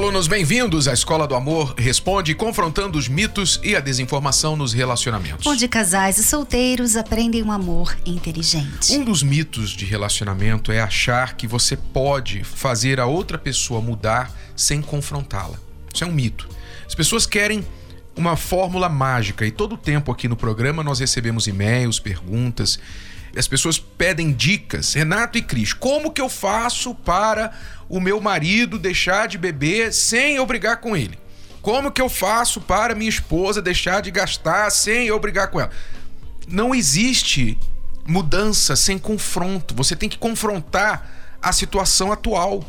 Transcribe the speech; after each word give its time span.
Alunos, 0.00 0.26
bem-vindos 0.26 0.88
à 0.88 0.94
Escola 0.94 1.28
do 1.28 1.34
Amor 1.34 1.74
Responde, 1.76 2.34
confrontando 2.34 2.98
os 2.98 3.06
mitos 3.06 3.60
e 3.62 3.76
a 3.76 3.80
desinformação 3.80 4.56
nos 4.56 4.72
relacionamentos. 4.72 5.46
Onde 5.46 5.68
casais 5.68 6.16
e 6.16 6.24
solteiros 6.24 6.96
aprendem 6.96 7.42
um 7.42 7.52
amor 7.52 7.94
inteligente. 8.06 8.94
Um 8.94 9.04
dos 9.04 9.22
mitos 9.22 9.72
de 9.72 9.84
relacionamento 9.84 10.72
é 10.72 10.80
achar 10.80 11.36
que 11.36 11.46
você 11.46 11.76
pode 11.76 12.42
fazer 12.44 12.98
a 12.98 13.04
outra 13.04 13.36
pessoa 13.36 13.82
mudar 13.82 14.34
sem 14.56 14.80
confrontá-la. 14.80 15.58
Isso 15.92 16.02
é 16.02 16.06
um 16.06 16.12
mito. 16.12 16.48
As 16.86 16.94
pessoas 16.94 17.26
querem 17.26 17.62
uma 18.16 18.36
fórmula 18.36 18.88
mágica 18.88 19.44
e 19.44 19.50
todo 19.50 19.74
o 19.74 19.78
tempo 19.78 20.10
aqui 20.10 20.28
no 20.28 20.36
programa 20.36 20.82
nós 20.82 21.00
recebemos 21.00 21.46
e-mails, 21.46 22.00
perguntas. 22.00 22.80
As 23.36 23.46
pessoas 23.46 23.78
pedem 23.78 24.32
dicas. 24.32 24.94
Renato 24.94 25.38
e 25.38 25.42
Cris, 25.42 25.72
como 25.72 26.12
que 26.12 26.20
eu 26.20 26.28
faço 26.28 26.94
para 26.94 27.52
o 27.88 28.00
meu 28.00 28.20
marido 28.20 28.78
deixar 28.78 29.28
de 29.28 29.38
beber 29.38 29.92
sem 29.92 30.36
eu 30.36 30.46
brigar 30.46 30.78
com 30.78 30.96
ele? 30.96 31.18
Como 31.62 31.92
que 31.92 32.00
eu 32.00 32.08
faço 32.08 32.60
para 32.60 32.94
minha 32.94 33.08
esposa 33.08 33.60
deixar 33.60 34.00
de 34.00 34.10
gastar 34.10 34.70
sem 34.70 35.06
eu 35.06 35.18
brigar 35.20 35.48
com 35.48 35.60
ela? 35.60 35.70
Não 36.48 36.74
existe 36.74 37.58
mudança 38.06 38.74
sem 38.74 38.98
confronto. 38.98 39.74
Você 39.74 39.94
tem 39.94 40.08
que 40.08 40.18
confrontar 40.18 41.36
a 41.40 41.52
situação 41.52 42.10
atual. 42.10 42.64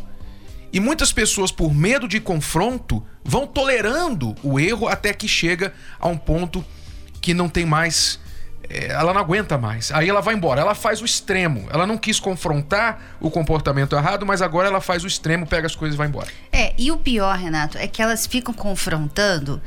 E 0.74 0.80
muitas 0.80 1.12
pessoas, 1.12 1.52
por 1.52 1.74
medo 1.74 2.08
de 2.08 2.20
confronto, 2.20 3.04
vão 3.24 3.46
tolerando 3.46 4.36
o 4.44 4.60
erro 4.60 4.88
até 4.88 5.14
que 5.14 5.28
chega 5.28 5.74
a 6.00 6.08
um 6.08 6.18
ponto 6.18 6.64
que 7.20 7.34
não 7.34 7.50
tem 7.50 7.66
mais. 7.66 8.20
É, 8.72 8.92
ela 8.92 9.14
não 9.14 9.22
aguenta 9.22 9.58
mais. 9.58 9.92
Aí 9.92 10.10
ela 10.10 10.22
vai 10.22 10.34
embora. 10.34 10.62
Ela 10.62 10.74
faz 10.74 11.02
o 11.02 11.06
extremo. 11.06 11.68
Ela 11.72 11.86
não 11.86 11.98
quis 11.98 12.20
confrontar 12.20 13.18
o 13.20 13.30
comportamento 13.30 13.96
errado, 13.96 14.26
mas 14.26 14.42
agora 14.42 14.68
ela 14.68 14.80
faz 14.80 15.04
o 15.04 15.08
extremo, 15.08 15.46
pega 15.46 15.68
as 15.68 15.76
coisas 15.76 15.96
e 15.96 15.98
vai 15.98 16.08
embora. 16.08 16.28
É, 16.52 16.74
e 16.78 16.92
o 16.92 16.98
pior, 16.98 17.38
Renato, 17.38 17.78
é 17.78 17.88
que 17.88 18.02
elas 18.02 18.26
ficam 18.26 18.54
confrontando 18.54 19.62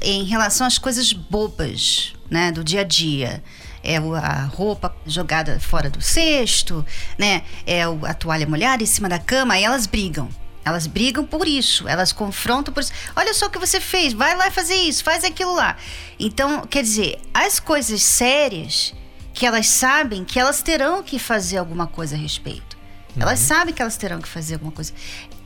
em 0.00 0.24
relação 0.24 0.66
às 0.66 0.78
coisas 0.78 1.12
bobas, 1.12 2.14
né, 2.30 2.52
do 2.52 2.64
dia 2.64 2.80
a 2.80 2.84
dia 2.84 3.42
é 3.84 3.98
a 3.98 4.44
roupa 4.46 4.96
jogada 5.06 5.60
fora 5.60 5.90
do 5.90 6.00
cesto, 6.00 6.84
né? 7.18 7.42
É 7.66 7.82
a 7.82 8.14
toalha 8.14 8.46
molhada 8.46 8.82
em 8.82 8.86
cima 8.86 9.08
da 9.08 9.18
cama, 9.18 9.54
aí 9.54 9.62
elas 9.62 9.86
brigam. 9.86 10.28
Elas 10.64 10.86
brigam 10.86 11.26
por 11.26 11.46
isso, 11.46 11.86
elas 11.86 12.12
confrontam 12.12 12.72
por 12.72 12.82
isso. 12.82 12.92
Olha 13.14 13.34
só 13.34 13.46
o 13.46 13.50
que 13.50 13.58
você 13.58 13.80
fez, 13.80 14.12
vai 14.12 14.34
lá 14.34 14.50
fazer 14.50 14.74
isso, 14.74 15.04
faz 15.04 15.22
aquilo 15.22 15.54
lá. 15.54 15.76
Então, 16.18 16.62
quer 16.66 16.82
dizer, 16.82 17.20
as 17.34 17.60
coisas 17.60 18.02
sérias 18.02 18.94
que 19.34 19.44
elas 19.44 19.66
sabem 19.66 20.24
que 20.24 20.38
elas 20.38 20.62
terão 20.62 21.02
que 21.02 21.18
fazer 21.18 21.58
alguma 21.58 21.86
coisa 21.86 22.14
a 22.14 22.18
respeito. 22.18 22.78
Uhum. 23.14 23.22
Elas 23.22 23.40
sabem 23.40 23.74
que 23.74 23.82
elas 23.82 23.96
terão 23.96 24.20
que 24.20 24.28
fazer 24.28 24.54
alguma 24.54 24.72
coisa. 24.72 24.92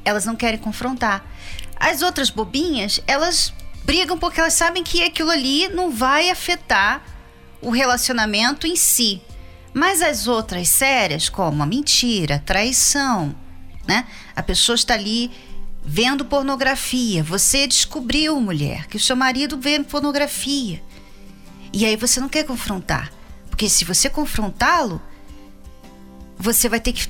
Elas 0.05 0.25
não 0.25 0.36
querem 0.36 0.58
confrontar. 0.58 1.25
As 1.75 2.03
outras 2.03 2.28
bobinhas, 2.30 3.00
elas 3.06 3.53
brigam 3.84 4.19
porque 4.19 4.41
elas 4.41 4.53
sabem 4.53 4.84
que 4.84 5.03
aquilo 5.03 5.30
ali 5.30 5.69
não 5.69 5.91
vai 5.91 6.30
afetar 6.30 7.03
o 7.62 7.70
relacionamento 7.70 8.66
em 8.66 8.77
si. 8.77 9.22
Mas 9.72 10.03
as 10.03 10.27
outras 10.27 10.69
sérias, 10.69 11.28
como 11.28 11.62
a 11.62 11.66
mentira, 11.66 12.36
a 12.36 12.38
traição, 12.38 13.34
né? 13.86 14.06
A 14.39 14.42
pessoa 14.42 14.77
está 14.77 14.94
ali 14.94 15.33
vendo 15.84 16.25
pornografia. 16.25 17.25
Você 17.25 17.66
descobriu, 17.66 18.41
mulher, 18.41 18.87
que 18.87 18.97
o 18.97 19.00
seu 19.00 19.16
marido 19.16 19.59
vê 19.59 19.82
pornografia. 19.82 20.81
E 21.72 21.84
aí 21.84 21.97
você 21.97 22.21
não 22.21 22.28
quer 22.28 22.44
confrontar. 22.44 23.12
Porque 23.50 23.69
se 23.69 23.84
você 23.84 24.09
confrontá-lo, 24.09 25.03
você 26.38 26.69
vai 26.69 26.78
ter 26.78 26.93
que 26.93 27.09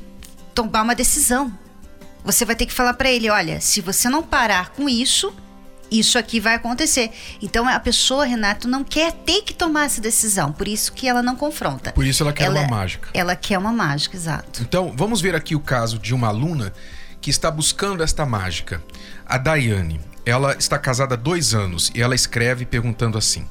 tomar 0.54 0.80
uma 0.80 0.94
decisão. 0.94 1.52
Você 2.24 2.46
vai 2.46 2.56
ter 2.56 2.64
que 2.64 2.72
falar 2.72 2.94
para 2.94 3.10
ele: 3.10 3.28
olha, 3.28 3.60
se 3.60 3.82
você 3.82 4.08
não 4.08 4.22
parar 4.22 4.70
com 4.70 4.88
isso, 4.88 5.30
isso 5.90 6.16
aqui 6.16 6.40
vai 6.40 6.54
acontecer. 6.54 7.10
Então 7.42 7.68
a 7.68 7.78
pessoa, 7.78 8.24
Renato, 8.24 8.66
não 8.66 8.82
quer 8.82 9.12
ter 9.12 9.42
que 9.42 9.52
tomar 9.52 9.84
essa 9.84 10.00
decisão, 10.00 10.50
por 10.50 10.66
isso 10.66 10.94
que 10.94 11.06
ela 11.06 11.22
não 11.22 11.36
confronta. 11.36 11.92
Por 11.92 12.06
isso 12.06 12.22
ela 12.22 12.32
quer 12.32 12.44
ela, 12.44 12.60
uma 12.60 12.68
mágica. 12.68 13.10
Ela 13.12 13.36
quer 13.36 13.58
uma 13.58 13.72
mágica, 13.72 14.16
exato. 14.16 14.62
Então, 14.62 14.94
vamos 14.96 15.20
ver 15.20 15.34
aqui 15.34 15.54
o 15.54 15.60
caso 15.60 15.98
de 15.98 16.14
uma 16.14 16.28
aluna 16.28 16.72
que 17.20 17.30
está 17.30 17.50
buscando 17.50 18.02
esta 18.02 18.24
mágica. 18.24 18.82
A 19.26 19.38
Daiane. 19.38 20.00
Ela 20.24 20.54
está 20.54 20.78
casada 20.78 21.14
há 21.14 21.16
dois 21.16 21.54
anos 21.54 21.90
e 21.94 22.02
ela 22.02 22.14
escreve 22.14 22.66
perguntando 22.66 23.16
assim. 23.16 23.46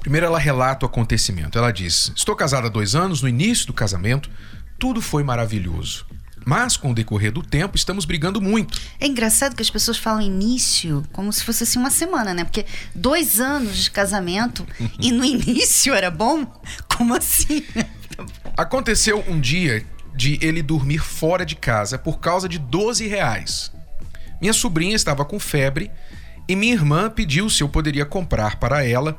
Primeiro, 0.00 0.26
ela 0.26 0.38
relata 0.38 0.86
o 0.86 0.88
acontecimento. 0.88 1.58
Ela 1.58 1.72
diz: 1.72 2.12
Estou 2.14 2.36
casada 2.36 2.68
há 2.68 2.70
dois 2.70 2.94
anos, 2.94 3.20
no 3.20 3.28
início 3.28 3.66
do 3.66 3.72
casamento, 3.72 4.30
tudo 4.78 5.02
foi 5.02 5.24
maravilhoso. 5.24 6.06
Mas, 6.46 6.76
com 6.76 6.92
o 6.92 6.94
decorrer 6.94 7.30
do 7.30 7.42
tempo, 7.42 7.76
estamos 7.76 8.04
brigando 8.04 8.40
muito. 8.40 8.80
É 8.98 9.06
engraçado 9.06 9.54
que 9.54 9.60
as 9.60 9.68
pessoas 9.68 9.98
falam 9.98 10.22
início 10.22 11.04
como 11.12 11.32
se 11.32 11.44
fosse 11.44 11.64
assim 11.64 11.78
uma 11.78 11.90
semana, 11.90 12.32
né? 12.32 12.44
Porque 12.44 12.64
dois 12.94 13.38
anos 13.38 13.76
de 13.76 13.90
casamento 13.90 14.66
e 14.98 15.12
no 15.12 15.24
início 15.24 15.92
era 15.92 16.10
bom? 16.10 16.46
Como 16.96 17.14
assim? 17.14 17.64
Aconteceu 18.56 19.22
um 19.28 19.38
dia 19.38 19.84
de 20.18 20.36
ele 20.42 20.62
dormir 20.62 20.98
fora 20.98 21.46
de 21.46 21.54
casa 21.54 21.96
por 21.96 22.18
causa 22.18 22.48
de 22.48 22.58
12 22.58 23.06
reais. 23.06 23.70
Minha 24.40 24.52
sobrinha 24.52 24.96
estava 24.96 25.24
com 25.24 25.38
febre 25.38 25.92
e 26.48 26.56
minha 26.56 26.74
irmã 26.74 27.08
pediu 27.08 27.48
se 27.48 27.62
eu 27.62 27.68
poderia 27.68 28.04
comprar 28.04 28.56
para 28.56 28.84
ela 28.84 29.16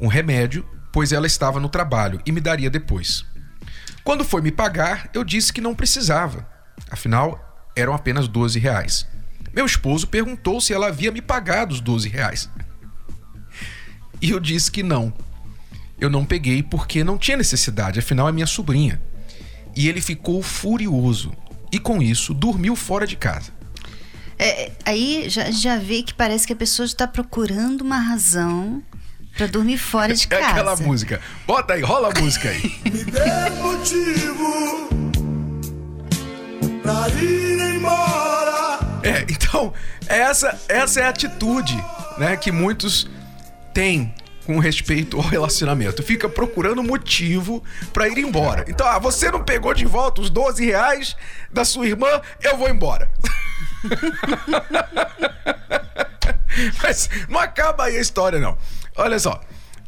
um 0.00 0.06
remédio, 0.06 0.66
pois 0.90 1.12
ela 1.12 1.26
estava 1.26 1.60
no 1.60 1.68
trabalho 1.68 2.18
e 2.24 2.32
me 2.32 2.40
daria 2.40 2.70
depois. 2.70 3.26
Quando 4.02 4.24
foi 4.24 4.40
me 4.40 4.50
pagar, 4.50 5.10
eu 5.12 5.22
disse 5.22 5.52
que 5.52 5.60
não 5.60 5.74
precisava. 5.74 6.48
Afinal, 6.90 7.68
eram 7.76 7.92
apenas 7.92 8.26
12 8.26 8.58
reais. 8.58 9.06
Meu 9.52 9.66
esposo 9.66 10.08
perguntou 10.08 10.62
se 10.62 10.72
ela 10.72 10.88
havia 10.88 11.12
me 11.12 11.20
pagado 11.20 11.74
os 11.74 11.80
12 11.82 12.08
reais. 12.08 12.48
E 14.18 14.30
eu 14.30 14.40
disse 14.40 14.70
que 14.70 14.82
não. 14.82 15.12
Eu 16.00 16.08
não 16.08 16.24
peguei 16.24 16.62
porque 16.62 17.04
não 17.04 17.18
tinha 17.18 17.36
necessidade, 17.36 17.98
afinal 17.98 18.26
é 18.30 18.32
minha 18.32 18.46
sobrinha. 18.46 18.98
E 19.74 19.88
ele 19.88 20.00
ficou 20.00 20.42
furioso 20.42 21.32
e 21.70 21.78
com 21.78 22.02
isso 22.02 22.34
dormiu 22.34 22.76
fora 22.76 23.06
de 23.06 23.16
casa. 23.16 23.50
É, 24.38 24.72
aí 24.84 25.28
já, 25.28 25.50
já 25.50 25.76
vê 25.76 26.02
que 26.02 26.12
parece 26.12 26.46
que 26.46 26.52
a 26.52 26.56
pessoa 26.56 26.84
está 26.84 27.06
procurando 27.06 27.82
uma 27.82 27.98
razão 27.98 28.82
Pra 29.36 29.46
dormir 29.46 29.78
fora 29.78 30.14
de 30.14 30.28
casa. 30.28 30.42
É 30.42 30.46
aquela 30.46 30.76
música. 30.76 31.20
Bota 31.46 31.74
aí, 31.74 31.80
rola 31.80 32.12
a 32.14 32.20
música 32.20 32.50
aí. 32.50 32.60
Me 32.84 33.04
dê 33.04 33.50
motivo 33.62 34.88
pra 36.82 37.08
ir 37.08 37.76
embora. 37.76 38.78
É, 39.02 39.22
então, 39.22 39.72
essa, 40.06 40.60
essa 40.68 41.00
é 41.00 41.04
a 41.04 41.08
atitude 41.08 41.82
né, 42.18 42.36
que 42.36 42.52
muitos 42.52 43.08
têm 43.72 44.14
com 44.44 44.58
respeito 44.58 45.16
ao 45.16 45.22
relacionamento. 45.22 46.02
Fica 46.02 46.28
procurando 46.28 46.82
motivo 46.82 47.62
para 47.92 48.08
ir 48.08 48.18
embora. 48.18 48.64
Então, 48.68 48.86
ah, 48.86 48.98
você 48.98 49.30
não 49.30 49.44
pegou 49.44 49.72
de 49.74 49.86
volta 49.86 50.20
os 50.20 50.30
12 50.30 50.64
reais 50.64 51.16
da 51.52 51.64
sua 51.64 51.86
irmã, 51.86 52.20
eu 52.42 52.56
vou 52.56 52.68
embora. 52.68 53.10
Mas 56.82 57.08
não 57.28 57.40
acaba 57.40 57.84
aí 57.84 57.96
a 57.96 58.00
história, 58.00 58.38
não. 58.38 58.56
Olha 58.96 59.18
só. 59.18 59.40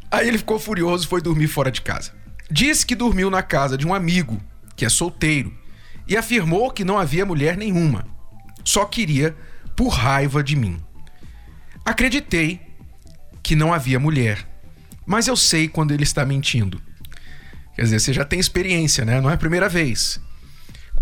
Aí 0.09 0.27
ele 0.27 0.37
ficou 0.37 0.59
furioso 0.59 1.05
e 1.05 1.07
foi 1.07 1.21
dormir 1.21 1.47
fora 1.47 1.71
de 1.71 1.81
casa. 1.81 2.11
Disse 2.49 2.85
que 2.85 2.95
dormiu 2.95 3.29
na 3.29 3.43
casa 3.43 3.77
de 3.77 3.85
um 3.85 3.93
amigo, 3.93 4.41
que 4.75 4.85
é 4.85 4.89
solteiro, 4.89 5.53
e 6.07 6.15
afirmou 6.15 6.71
que 6.71 6.83
não 6.83 6.97
havia 6.97 7.25
mulher 7.25 7.57
nenhuma. 7.57 8.07
Só 8.63 8.85
queria 8.85 9.35
por 9.75 9.89
raiva 9.89 10.43
de 10.43 10.55
mim. 10.55 10.81
Acreditei 11.83 12.61
que 13.45 13.55
não 13.55 13.71
havia 13.71 13.99
mulher, 13.99 14.43
mas 15.05 15.27
eu 15.27 15.35
sei 15.35 15.67
quando 15.67 15.93
ele 15.93 16.01
está 16.01 16.25
mentindo. 16.25 16.81
Quer 17.75 17.83
dizer, 17.83 17.99
você 17.99 18.11
já 18.11 18.25
tem 18.25 18.39
experiência, 18.39 19.05
né? 19.05 19.21
Não 19.21 19.29
é 19.29 19.35
a 19.35 19.37
primeira 19.37 19.69
vez. 19.69 20.19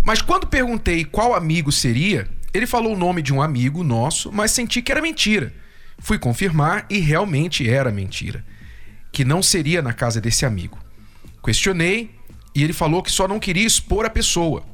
Mas 0.04 0.22
quando 0.22 0.46
perguntei 0.46 1.06
qual 1.06 1.34
amigo 1.34 1.72
seria, 1.72 2.28
ele 2.54 2.68
falou 2.68 2.96
o 2.96 2.98
nome 2.98 3.22
de 3.22 3.34
um 3.34 3.42
amigo 3.42 3.82
nosso, 3.82 4.30
mas 4.30 4.52
senti 4.52 4.82
que 4.82 4.92
era 4.92 5.02
mentira. 5.02 5.54
Fui 6.00 6.20
confirmar 6.20 6.86
e 6.90 7.00
realmente 7.00 7.70
era 7.70 7.90
mentira. 7.94 8.44
Que 9.10 9.24
não 9.24 9.42
seria 9.42 9.82
na 9.82 9.94
casa 9.94 10.20
desse 10.20 10.46
amigo. 10.46 10.78
Questionei 11.42 12.14
e 12.54 12.62
ele 12.62 12.74
falou 12.74 13.02
que 13.02 13.10
só 13.12 13.26
não 13.26 13.40
queria 13.40 13.66
expor 13.66 14.06
a 14.06 14.10
pessoa. 14.10 14.66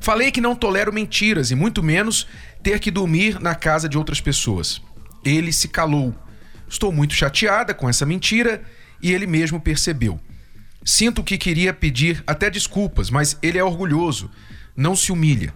Falei 0.00 0.30
que 0.30 0.42
não 0.42 0.54
tolero 0.54 0.92
mentiras 0.92 1.50
e 1.50 1.54
muito 1.54 1.82
menos 1.82 2.26
ter 2.62 2.78
que 2.78 2.90
dormir 2.90 3.40
na 3.40 3.54
casa 3.54 3.88
de 3.88 3.96
outras 3.96 4.20
pessoas. 4.20 4.82
Ele 5.24 5.50
se 5.50 5.68
calou. 5.68 6.14
Estou 6.68 6.92
muito 6.92 7.14
chateada 7.14 7.72
com 7.72 7.88
essa 7.88 8.04
mentira 8.04 8.62
e 9.02 9.12
ele 9.12 9.26
mesmo 9.26 9.60
percebeu. 9.60 10.20
Sinto 10.84 11.24
que 11.24 11.38
queria 11.38 11.72
pedir 11.72 12.22
até 12.26 12.48
desculpas, 12.48 13.10
mas 13.10 13.36
ele 13.42 13.58
é 13.58 13.64
orgulhoso, 13.64 14.30
não 14.76 14.94
se 14.94 15.12
humilha. 15.12 15.52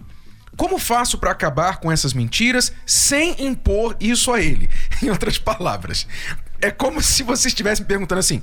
Como 0.55 0.77
faço 0.77 1.17
para 1.17 1.31
acabar 1.31 1.77
com 1.77 1.91
essas 1.91 2.13
mentiras 2.13 2.71
sem 2.85 3.35
impor 3.43 3.95
isso 3.99 4.31
a 4.31 4.39
ele? 4.39 4.69
Em 5.01 5.09
outras 5.09 5.37
palavras, 5.37 6.07
é 6.61 6.69
como 6.69 7.01
se 7.01 7.23
você 7.23 7.47
estivesse 7.47 7.81
me 7.81 7.87
perguntando 7.87 8.19
assim: 8.19 8.41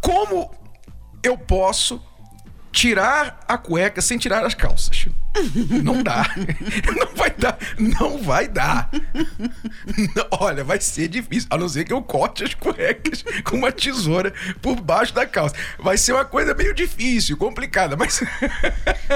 como 0.00 0.54
eu 1.22 1.38
posso 1.38 2.02
tirar 2.70 3.40
a 3.48 3.56
cueca 3.56 4.00
sem 4.00 4.18
tirar 4.18 4.44
as 4.44 4.54
calças? 4.54 5.06
Não 5.82 6.02
dá. 6.02 6.26
Não 6.96 7.14
vai 7.14 7.30
dar. 7.30 7.58
Não 7.78 8.18
vai 8.22 8.48
dar. 8.48 8.90
Não, 10.14 10.26
olha, 10.32 10.64
vai 10.64 10.80
ser 10.80 11.08
difícil. 11.08 11.48
A 11.50 11.56
não 11.56 11.68
ser 11.68 11.84
que 11.84 11.92
eu 11.92 12.02
corte 12.02 12.44
as 12.44 12.54
cuecas 12.54 13.24
com 13.44 13.56
uma 13.56 13.70
tesoura 13.70 14.32
por 14.60 14.80
baixo 14.80 15.14
da 15.14 15.26
calça. 15.26 15.54
Vai 15.78 15.96
ser 15.96 16.12
uma 16.12 16.24
coisa 16.24 16.54
meio 16.54 16.74
difícil, 16.74 17.36
complicada, 17.36 17.96
mas. 17.96 18.20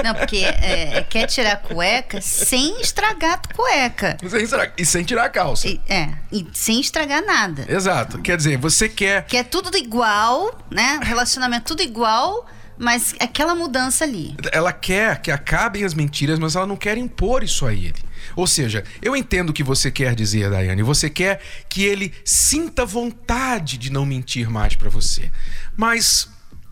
Não, 0.03 0.15
porque 0.15 0.37
é, 0.37 0.97
é, 0.97 1.01
quer 1.01 1.27
tirar 1.27 1.53
a 1.53 1.57
cueca 1.57 2.21
sem 2.21 2.79
estragar 2.81 3.33
a 3.33 3.53
cueca. 3.53 4.17
Sem 4.27 4.43
estragar, 4.43 4.73
e 4.77 4.85
sem 4.85 5.03
tirar 5.03 5.25
a 5.25 5.29
calça. 5.29 5.67
E, 5.67 5.81
é, 5.87 6.09
e 6.31 6.47
sem 6.53 6.79
estragar 6.79 7.25
nada. 7.25 7.65
Exato. 7.67 8.21
Quer 8.21 8.37
dizer, 8.37 8.57
você 8.57 8.87
quer. 8.87 9.25
Quer 9.25 9.43
tudo 9.45 9.75
igual, 9.77 10.57
né? 10.71 10.99
Relacionamento 11.03 11.65
tudo 11.65 11.81
igual 11.81 12.45
mas 12.77 13.15
aquela 13.19 13.55
mudança 13.55 14.03
ali. 14.03 14.35
Ela 14.51 14.73
quer 14.73 15.21
que 15.21 15.31
acabem 15.31 15.83
as 15.83 15.93
mentiras, 15.93 16.39
mas 16.39 16.55
ela 16.55 16.67
não 16.67 16.75
quer 16.75 16.97
impor 16.97 17.43
isso 17.43 17.65
a 17.65 17.73
ele. 17.73 17.95
Ou 18.35 18.47
seja, 18.47 18.83
eu 19.01 19.15
entendo 19.15 19.49
o 19.49 19.53
que 19.53 19.63
você 19.63 19.91
quer 19.91 20.15
dizer, 20.15 20.49
Daiane. 20.49 20.83
Você 20.83 21.09
quer 21.09 21.41
que 21.69 21.83
ele 21.83 22.13
sinta 22.23 22.85
vontade 22.85 23.77
de 23.77 23.91
não 23.91 24.05
mentir 24.05 24.49
mais 24.49 24.75
para 24.75 24.89
você. 24.89 25.31
Mas, 25.77 26.27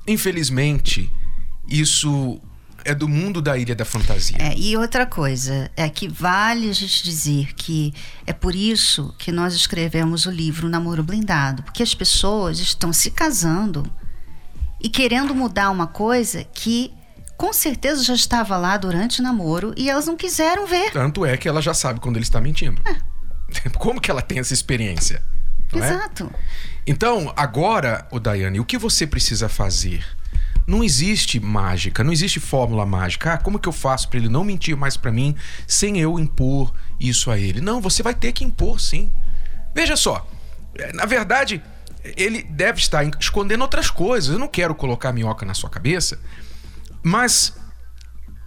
infelizmente, 0.08 1.10
isso 1.68 2.42
é 2.86 2.94
do 2.94 3.08
mundo 3.08 3.42
da 3.42 3.58
Ilha 3.58 3.76
da 3.76 3.86
Fantasia. 3.86 4.38
É, 4.40 4.58
e 4.58 4.76
outra 4.76 5.06
coisa, 5.06 5.72
é 5.76 5.90
que 5.90 6.08
vale 6.08 6.70
a 6.70 6.74
gente 6.74 7.04
dizer 7.04 7.54
que 7.54 7.94
é 8.26 8.34
por 8.34 8.54
isso 8.56 9.14
que 9.18 9.32
nós 9.32 9.54
escrevemos 9.54 10.26
o 10.26 10.32
livro 10.32 10.68
Namoro 10.68 11.04
Blindado, 11.04 11.64
porque 11.64 11.82
as 11.82 11.96
pessoas 11.96 12.60
estão 12.60 12.92
se 12.92 13.12
casando 13.12 13.90
e 14.84 14.90
querendo 14.90 15.34
mudar 15.34 15.72
uma 15.72 15.88
coisa 15.88 16.44
que 16.54 16.94
com 17.38 17.52
certeza 17.54 18.04
já 18.04 18.14
estava 18.14 18.58
lá 18.58 18.78
durante 18.78 19.22
o 19.22 19.24
namoro 19.24 19.74
e 19.76 19.90
elas 19.90 20.06
não 20.06 20.16
quiseram 20.18 20.68
ver. 20.68 20.92
Tanto 20.92 21.26
é 21.26 21.38
que 21.38 21.48
ela 21.48 21.62
já 21.62 21.74
sabe 21.74 22.00
quando 22.00 22.18
ele 22.18 22.24
está 22.24 22.40
mentindo. 22.42 22.82
É. 22.86 23.70
Como 23.80 24.02
que 24.02 24.12
ela 24.12 24.22
tem 24.22 24.40
essa 24.40 24.54
experiência? 24.54 25.24
É? 25.74 25.78
Exato. 25.78 26.30
É? 26.34 26.40
Então, 26.86 27.34
agora, 27.36 28.08
o 28.12 28.20
Daiane, 28.20 28.60
o 28.60 28.66
que 28.66 28.78
você 28.78 29.08
precisa 29.08 29.48
fazer? 29.48 30.06
Não 30.68 30.84
existe 30.84 31.40
mágica, 31.40 32.04
não 32.04 32.12
existe 32.12 32.40
fórmula 32.40 32.86
mágica. 32.86 33.34
Ah, 33.34 33.38
como 33.38 33.60
que 33.60 33.68
eu 33.68 33.74
faço 33.74 34.08
para 34.08 34.20
ele 34.20 34.30
não 34.30 34.44
mentir 34.44 34.78
mais 34.78 34.96
para 34.96 35.12
mim 35.12 35.36
sem 35.68 36.00
eu 36.00 36.18
impor 36.20 36.74
isso 37.00 37.30
a 37.30 37.38
ele? 37.38 37.60
Não, 37.60 37.82
você 37.82 38.02
vai 38.02 38.14
ter 38.14 38.32
que 38.32 38.46
impor, 38.46 38.80
sim. 38.80 39.12
Veja 39.76 39.98
só, 39.98 40.26
é, 40.78 40.94
na 40.94 41.06
verdade, 41.06 41.62
ele 42.04 42.44
deve 42.44 42.80
estar 42.80 43.04
escondendo 43.20 43.62
outras 43.62 43.90
coisas. 43.90 44.34
Eu 44.34 44.40
não 44.40 44.48
quero 44.48 44.76
colocar 44.76 45.14
minhoca 45.14 45.46
na 45.46 45.54
sua 45.54 45.70
cabeça, 45.70 46.20
mas 47.02 47.54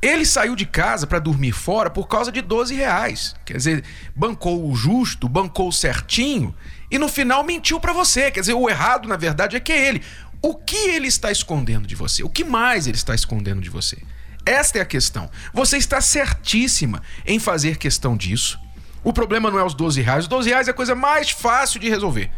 ele 0.02 0.26
saiu 0.26 0.54
de 0.54 0.66
casa 0.66 1.06
para 1.06 1.18
dormir 1.18 1.52
fora 1.52 1.90
por 1.90 2.06
causa 2.06 2.30
de 2.30 2.42
12 2.42 2.74
reais. 2.74 3.34
Quer 3.44 3.56
dizer, 3.56 3.84
bancou 4.14 4.70
o 4.70 4.74
justo, 4.74 5.28
bancou 5.28 5.72
certinho 5.72 6.54
e 6.90 6.98
no 6.98 7.08
final 7.08 7.42
mentiu 7.42 7.80
para 7.80 7.92
você. 7.92 8.30
Quer 8.30 8.40
dizer, 8.40 8.54
o 8.54 8.68
errado, 8.68 9.08
na 9.08 9.16
verdade, 9.16 9.56
é 9.56 9.60
que 9.60 9.72
é 9.72 9.88
ele. 9.88 10.02
O 10.42 10.54
que 10.54 10.76
ele 10.90 11.08
está 11.08 11.32
escondendo 11.32 11.86
de 11.86 11.94
você? 11.94 12.22
O 12.22 12.28
que 12.28 12.44
mais 12.44 12.86
ele 12.86 12.96
está 12.96 13.14
escondendo 13.14 13.60
de 13.60 13.70
você? 13.70 13.98
Esta 14.44 14.78
é 14.78 14.82
a 14.82 14.86
questão. 14.86 15.28
Você 15.52 15.76
está 15.76 16.00
certíssima 16.00 17.02
em 17.26 17.40
fazer 17.40 17.78
questão 17.78 18.16
disso. 18.16 18.60
O 19.02 19.12
problema 19.12 19.50
não 19.50 19.58
é 19.58 19.64
os 19.64 19.74
12 19.74 20.00
reais. 20.02 20.24
Os 20.24 20.28
12 20.28 20.48
reais 20.48 20.68
é 20.68 20.70
a 20.70 20.74
coisa 20.74 20.94
mais 20.94 21.30
fácil 21.30 21.80
de 21.80 21.88
resolver. 21.88 22.30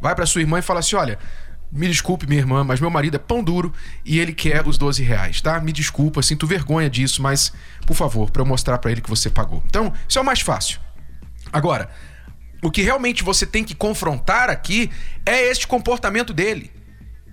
Vai 0.00 0.14
para 0.14 0.26
sua 0.26 0.40
irmã 0.40 0.58
e 0.58 0.62
fala 0.62 0.80
assim: 0.80 0.96
olha, 0.96 1.18
me 1.70 1.88
desculpe, 1.88 2.26
minha 2.26 2.40
irmã, 2.40 2.62
mas 2.62 2.80
meu 2.80 2.90
marido 2.90 3.16
é 3.16 3.18
pão 3.18 3.42
duro 3.42 3.72
e 4.04 4.18
ele 4.18 4.32
quer 4.32 4.66
os 4.66 4.78
12 4.78 5.02
reais, 5.02 5.40
tá? 5.40 5.58
Me 5.60 5.72
desculpa, 5.72 6.22
sinto 6.22 6.46
vergonha 6.46 6.88
disso, 6.88 7.20
mas 7.20 7.52
por 7.86 7.94
favor, 7.94 8.30
para 8.30 8.42
eu 8.42 8.46
mostrar 8.46 8.78
para 8.78 8.90
ele 8.90 9.00
que 9.00 9.10
você 9.10 9.28
pagou. 9.28 9.62
Então, 9.66 9.92
isso 10.08 10.18
é 10.18 10.22
o 10.22 10.24
mais 10.24 10.40
fácil. 10.40 10.80
Agora, 11.52 11.90
o 12.62 12.70
que 12.70 12.82
realmente 12.82 13.22
você 13.22 13.44
tem 13.44 13.64
que 13.64 13.74
confrontar 13.74 14.48
aqui 14.48 14.90
é 15.24 15.48
este 15.50 15.66
comportamento 15.66 16.32
dele. 16.32 16.72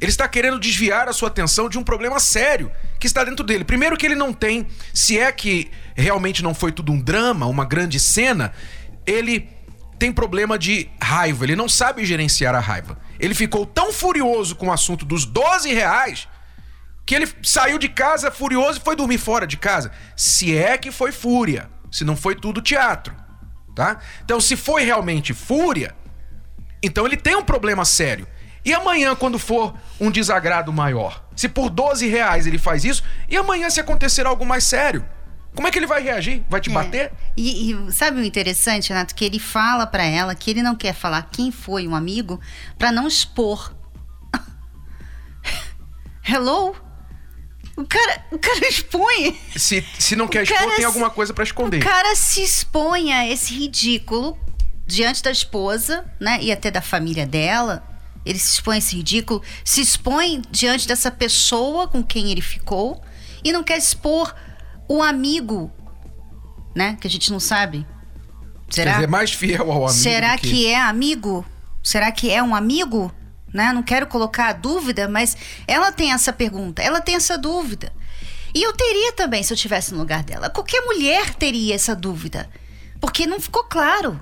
Ele 0.01 0.12
está 0.12 0.27
querendo 0.27 0.60
desviar 0.60 1.07
a 1.07 1.13
sua 1.13 1.30
atenção 1.30 1.69
de 1.69 1.77
um 1.77 1.83
problema 1.83 2.19
sério 2.19 2.69
que 3.00 3.07
está 3.07 3.24
dentro 3.24 3.45
dele. 3.45 3.63
Primeiro, 3.63 3.95
que 3.95 4.06
ele 4.06 4.15
não 4.15 4.33
tem, 4.33 4.68
se 4.94 5.18
é 5.18 5.31
que 5.31 5.71
realmente 5.95 6.44
não 6.44 6.54
foi 6.54 6.71
tudo 6.71 6.92
um 6.92 7.00
drama, 7.00 7.45
uma 7.45 7.63
grande 7.63 8.00
cena, 8.00 8.51
ele 9.06 9.48
tem 9.97 10.11
problema 10.11 10.57
de 10.57 10.89
raiva, 11.01 11.45
ele 11.45 11.55
não 11.55 11.69
sabe 11.69 12.05
gerenciar 12.05 12.55
a 12.55 12.59
raiva. 12.59 12.97
Ele 13.19 13.33
ficou 13.33 13.65
tão 13.65 13.93
furioso 13.93 14.55
com 14.55 14.67
o 14.67 14.71
assunto 14.71 15.05
dos 15.05 15.25
12 15.25 15.73
reais 15.73 16.27
que 17.05 17.15
ele 17.15 17.27
saiu 17.41 17.77
de 17.77 17.89
casa 17.89 18.31
furioso 18.31 18.79
e 18.79 18.83
foi 18.83 18.95
dormir 18.95 19.17
fora 19.17 19.45
de 19.45 19.57
casa. 19.57 19.91
Se 20.15 20.55
é 20.55 20.77
que 20.77 20.91
foi 20.91 21.11
fúria, 21.11 21.69
se 21.91 22.03
não 22.03 22.15
foi 22.15 22.35
tudo 22.35 22.61
teatro, 22.61 23.13
tá? 23.75 23.99
Então, 24.23 24.39
se 24.39 24.55
foi 24.55 24.83
realmente 24.83 25.33
fúria, 25.33 25.95
então 26.81 27.05
ele 27.05 27.17
tem 27.17 27.35
um 27.35 27.43
problema 27.43 27.85
sério. 27.85 28.27
E 28.65 28.73
amanhã, 28.73 29.13
quando 29.15 29.37
for 29.37 29.73
um 29.99 30.09
desagrado 30.09 30.71
maior? 30.71 31.25
Se 31.35 31.49
por 31.49 31.69
12 31.69 32.07
reais 32.07 32.47
ele 32.47 32.57
faz 32.57 32.85
isso, 32.85 33.03
e 33.27 33.35
amanhã 33.35 33.69
se 33.69 33.79
acontecer 33.79 34.25
algo 34.25 34.45
mais 34.45 34.63
sério? 34.63 35.05
Como 35.55 35.67
é 35.67 35.71
que 35.71 35.77
ele 35.77 35.85
vai 35.85 36.01
reagir? 36.01 36.44
Vai 36.50 36.59
te 36.59 36.69
é. 36.69 36.73
bater? 36.73 37.11
E, 37.38 37.71
e, 37.71 37.91
sabe 37.91 38.19
o 38.19 38.23
interessante, 38.23 38.89
Renato? 38.89 39.13
Que 39.13 39.25
ele 39.25 39.39
fala 39.39 39.85
para 39.85 40.03
ela 40.03 40.33
que 40.33 40.50
ele 40.50 40.63
não 40.63 40.75
quer 40.75 40.94
falar 40.94 41.29
quem 41.31 41.51
foi 41.51 41.88
um 41.88 41.95
amigo 41.95 42.39
para 42.77 42.91
não 42.91 43.07
expor. 43.07 43.73
Hello? 46.27 46.75
O 47.75 47.85
cara, 47.85 48.25
o 48.31 48.38
cara 48.38 48.67
expõe. 48.67 49.39
Se, 49.55 49.83
se 49.97 50.15
não 50.15 50.27
quer 50.27 50.44
expor, 50.44 50.75
tem 50.75 50.85
alguma 50.85 51.09
coisa 51.09 51.33
para 51.33 51.44
esconder. 51.44 51.81
O 51.81 51.85
cara 51.85 52.15
se 52.15 52.41
expõe 52.41 53.11
a 53.11 53.27
esse 53.27 53.53
ridículo 53.53 54.38
diante 54.85 55.23
da 55.23 55.31
esposa, 55.31 56.05
né? 56.19 56.39
E 56.41 56.51
até 56.51 56.69
da 56.69 56.81
família 56.81 57.25
dela. 57.25 57.83
Ele 58.25 58.39
se 58.39 58.53
expõe 58.53 58.75
a 58.75 58.77
esse 58.77 58.95
ridículo, 58.95 59.41
se 59.65 59.81
expõe 59.81 60.41
diante 60.50 60.88
dessa 60.88 61.11
pessoa 61.11 61.88
com 61.88 62.01
quem 62.01 62.31
ele 62.31 62.41
ficou 62.41 63.03
e 63.43 63.51
não 63.51 63.63
quer 63.63 63.77
expor 63.77 64.33
o 64.87 65.01
amigo, 65.01 65.71
né? 66.75 66.97
Que 66.99 67.07
a 67.07 67.09
gente 67.09 67.31
não 67.31 67.39
sabe. 67.39 67.85
Será? 68.69 68.91
Quer 68.91 68.97
dizer, 68.97 69.07
mais 69.07 69.31
fiel 69.31 69.71
ao 69.71 69.85
amigo. 69.85 69.89
Será 69.89 70.37
que... 70.37 70.49
que 70.49 70.67
é 70.67 70.79
amigo? 70.79 71.45
Será 71.83 72.11
que 72.11 72.31
é 72.31 72.41
um 72.41 72.55
amigo? 72.55 73.11
Né? 73.53 73.71
Não 73.71 73.83
quero 73.83 74.07
colocar 74.07 74.47
a 74.47 74.53
dúvida, 74.53 75.07
mas 75.07 75.37
ela 75.67 75.91
tem 75.91 76.11
essa 76.11 76.33
pergunta, 76.33 76.81
ela 76.81 76.99
tem 76.99 77.15
essa 77.15 77.37
dúvida. 77.37 77.93
E 78.55 78.61
eu 78.61 78.73
teria 78.73 79.11
também, 79.13 79.41
se 79.43 79.51
eu 79.51 79.55
estivesse 79.55 79.93
no 79.93 79.99
lugar 79.99 80.23
dela. 80.23 80.49
Qualquer 80.49 80.81
mulher 80.81 81.33
teria 81.33 81.73
essa 81.75 81.95
dúvida. 81.95 82.49
Porque 82.99 83.25
não 83.25 83.39
ficou 83.39 83.63
claro. 83.63 84.21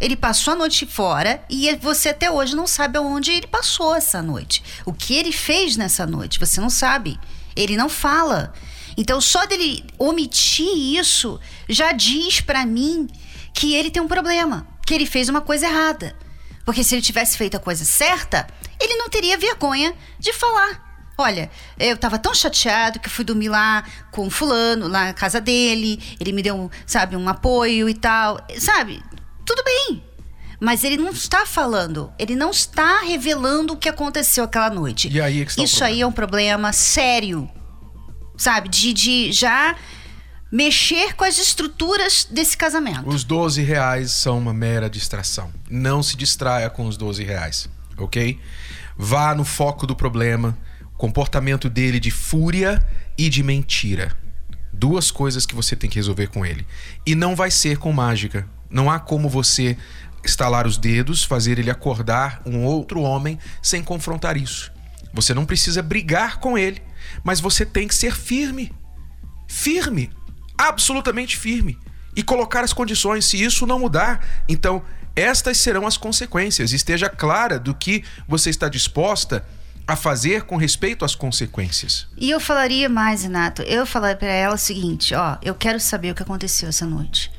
Ele 0.00 0.14
passou 0.14 0.52
a 0.52 0.56
noite 0.56 0.86
fora 0.86 1.42
e 1.48 1.74
você 1.76 2.10
até 2.10 2.30
hoje 2.30 2.54
não 2.54 2.66
sabe 2.66 2.98
aonde 2.98 3.32
ele 3.32 3.46
passou 3.46 3.94
essa 3.94 4.22
noite. 4.22 4.62
O 4.84 4.92
que 4.92 5.14
ele 5.14 5.32
fez 5.32 5.76
nessa 5.76 6.06
noite, 6.06 6.38
você 6.38 6.60
não 6.60 6.70
sabe. 6.70 7.18
Ele 7.54 7.76
não 7.76 7.88
fala. 7.88 8.52
Então, 8.96 9.20
só 9.20 9.44
dele 9.44 9.84
omitir 9.98 10.98
isso 10.98 11.38
já 11.68 11.92
diz 11.92 12.40
para 12.40 12.64
mim 12.64 13.06
que 13.52 13.74
ele 13.74 13.90
tem 13.90 14.02
um 14.02 14.08
problema, 14.08 14.66
que 14.86 14.94
ele 14.94 15.06
fez 15.06 15.28
uma 15.28 15.40
coisa 15.40 15.66
errada. 15.66 16.16
Porque 16.64 16.82
se 16.82 16.94
ele 16.94 17.02
tivesse 17.02 17.36
feito 17.36 17.56
a 17.56 17.60
coisa 17.60 17.84
certa, 17.84 18.46
ele 18.80 18.96
não 18.96 19.08
teria 19.08 19.38
vergonha 19.38 19.94
de 20.18 20.32
falar. 20.32 20.84
Olha, 21.18 21.50
eu 21.78 21.96
tava 21.96 22.18
tão 22.18 22.34
chateado 22.34 23.00
que 23.00 23.08
fui 23.08 23.24
dormir 23.24 23.48
lá 23.48 23.84
com 24.10 24.28
fulano, 24.28 24.86
lá 24.86 25.06
na 25.06 25.14
casa 25.14 25.40
dele, 25.40 25.98
ele 26.20 26.32
me 26.32 26.42
deu, 26.42 26.70
sabe, 26.86 27.16
um 27.16 27.28
apoio 27.28 27.88
e 27.88 27.94
tal. 27.94 28.38
Sabe? 28.58 29.02
Tudo 29.44 29.62
bem. 29.64 30.04
Mas 30.60 30.84
ele 30.84 30.96
não 30.96 31.10
está 31.10 31.46
falando, 31.46 32.12
ele 32.18 32.34
não 32.34 32.50
está 32.50 33.00
revelando 33.00 33.74
o 33.74 33.76
que 33.76 33.88
aconteceu 33.88 34.44
aquela 34.44 34.70
noite. 34.70 35.08
E 35.08 35.20
aí 35.20 35.42
é 35.42 35.44
que 35.44 35.62
Isso 35.62 35.84
aí 35.84 36.00
é 36.00 36.06
um 36.06 36.12
problema 36.12 36.72
sério 36.72 37.48
sabe? 38.36 38.68
De, 38.68 38.92
de 38.92 39.32
já 39.32 39.76
mexer 40.50 41.14
com 41.14 41.24
as 41.24 41.38
estruturas 41.38 42.26
desse 42.30 42.56
casamento. 42.56 43.08
Os 43.08 43.24
12 43.24 43.62
reais 43.62 44.12
são 44.12 44.38
uma 44.38 44.54
mera 44.54 44.88
distração. 44.88 45.52
Não 45.68 46.02
se 46.02 46.16
distraia 46.16 46.70
com 46.70 46.86
os 46.86 46.96
12 46.96 47.24
reais, 47.24 47.68
ok? 47.96 48.38
Vá 48.96 49.34
no 49.34 49.44
foco 49.44 49.86
do 49.86 49.94
problema, 49.94 50.56
comportamento 50.96 51.68
dele 51.68 52.00
de 52.00 52.10
fúria 52.10 52.86
e 53.18 53.28
de 53.28 53.42
mentira. 53.42 54.16
Duas 54.72 55.10
coisas 55.10 55.46
que 55.46 55.54
você 55.54 55.74
tem 55.74 55.88
que 55.88 55.96
resolver 55.96 56.28
com 56.28 56.44
ele. 56.44 56.66
E 57.04 57.14
não 57.14 57.34
vai 57.34 57.50
ser 57.50 57.78
com 57.78 57.92
mágica. 57.92 58.46
Não 58.70 58.90
há 58.90 58.98
como 58.98 59.28
você 59.28 59.76
estalar 60.24 60.66
os 60.66 60.76
dedos, 60.76 61.24
fazer 61.24 61.58
ele 61.58 61.70
acordar 61.70 62.42
um 62.44 62.64
outro 62.64 63.00
homem 63.00 63.38
sem 63.62 63.82
confrontar 63.82 64.36
isso. 64.36 64.72
Você 65.12 65.32
não 65.34 65.46
precisa 65.46 65.82
brigar 65.82 66.38
com 66.38 66.58
ele 66.58 66.82
mas 67.22 67.40
você 67.40 67.64
tem 67.64 67.88
que 67.88 67.94
ser 67.94 68.14
firme. 68.14 68.72
Firme. 69.48 70.10
Absolutamente 70.56 71.36
firme. 71.36 71.78
e 72.14 72.22
colocar 72.22 72.64
as 72.64 72.72
condições. 72.72 73.26
Se 73.26 73.42
isso 73.42 73.66
não 73.66 73.78
mudar, 73.78 74.24
então 74.48 74.82
estas 75.14 75.58
serão 75.58 75.86
as 75.86 75.98
consequências. 75.98 76.72
Esteja 76.72 77.10
clara 77.10 77.58
do 77.58 77.74
que 77.74 78.02
você 78.26 78.48
está 78.48 78.70
disposta 78.70 79.44
a 79.86 79.94
fazer 79.94 80.44
com 80.44 80.56
respeito 80.56 81.04
às 81.04 81.14
consequências. 81.14 82.06
E 82.16 82.30
eu 82.30 82.40
falaria 82.40 82.88
mais, 82.88 83.22
Renato. 83.22 83.60
Eu 83.62 83.84
falaria 83.84 84.16
para 84.16 84.32
ela 84.32 84.54
o 84.54 84.58
seguinte: 84.58 85.14
ó, 85.14 85.36
eu 85.42 85.54
quero 85.54 85.78
saber 85.78 86.12
o 86.12 86.14
que 86.14 86.22
aconteceu 86.22 86.70
essa 86.70 86.86
noite. 86.86 87.30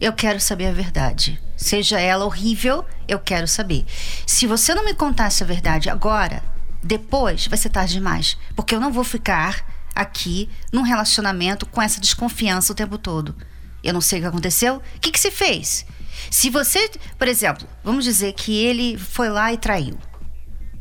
Eu 0.00 0.12
quero 0.12 0.40
saber 0.40 0.66
a 0.66 0.72
verdade. 0.72 1.40
Seja 1.56 2.00
ela 2.00 2.24
horrível, 2.24 2.84
eu 3.06 3.20
quero 3.20 3.46
saber. 3.46 3.86
Se 4.26 4.44
você 4.44 4.74
não 4.74 4.84
me 4.84 4.94
contar 4.94 5.26
essa 5.26 5.44
verdade 5.44 5.88
agora, 5.88 6.42
depois 6.82 7.46
vai 7.46 7.58
ser 7.58 7.70
tarde 7.70 7.94
demais. 7.94 8.36
Porque 8.54 8.74
eu 8.74 8.80
não 8.80 8.92
vou 8.92 9.04
ficar 9.04 9.64
aqui 9.94 10.48
num 10.72 10.82
relacionamento 10.82 11.66
com 11.66 11.82
essa 11.82 12.00
desconfiança 12.00 12.72
o 12.72 12.76
tempo 12.76 12.96
todo. 12.96 13.36
Eu 13.82 13.92
não 13.92 14.00
sei 14.00 14.18
o 14.18 14.22
que 14.22 14.28
aconteceu. 14.28 14.76
O 14.76 15.00
que, 15.00 15.10
que 15.10 15.20
se 15.20 15.30
fez? 15.30 15.86
Se 16.30 16.50
você, 16.50 16.90
por 17.18 17.28
exemplo, 17.28 17.66
vamos 17.82 18.04
dizer 18.04 18.32
que 18.34 18.56
ele 18.56 18.98
foi 18.98 19.28
lá 19.28 19.52
e 19.52 19.58
traiu. 19.58 19.98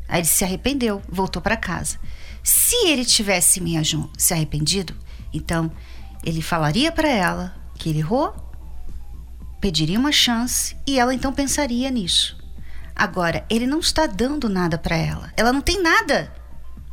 Aí 0.07 0.21
ele 0.21 0.27
se 0.27 0.43
arrependeu, 0.43 1.01
voltou 1.07 1.41
para 1.41 1.55
casa. 1.55 1.99
Se 2.43 2.87
ele 2.87 3.05
tivesse 3.05 3.61
me 3.61 3.75
se 4.17 4.33
arrependido, 4.33 4.95
então 5.33 5.71
ele 6.23 6.41
falaria 6.41 6.91
para 6.91 7.07
ela 7.07 7.55
que 7.75 7.89
ele 7.89 7.99
errou, 7.99 8.33
pediria 9.61 9.99
uma 9.99 10.11
chance 10.11 10.75
e 10.85 10.99
ela 10.99 11.13
então 11.13 11.31
pensaria 11.31 11.89
nisso. 11.91 12.38
Agora, 12.99 13.45
ele 13.49 13.65
não 13.65 13.79
está 13.79 14.05
dando 14.05 14.49
nada 14.49 14.77
para 14.77 14.97
ela. 14.97 15.31
Ela 15.37 15.53
não 15.53 15.61
tem 15.61 15.81
nada 15.81 16.29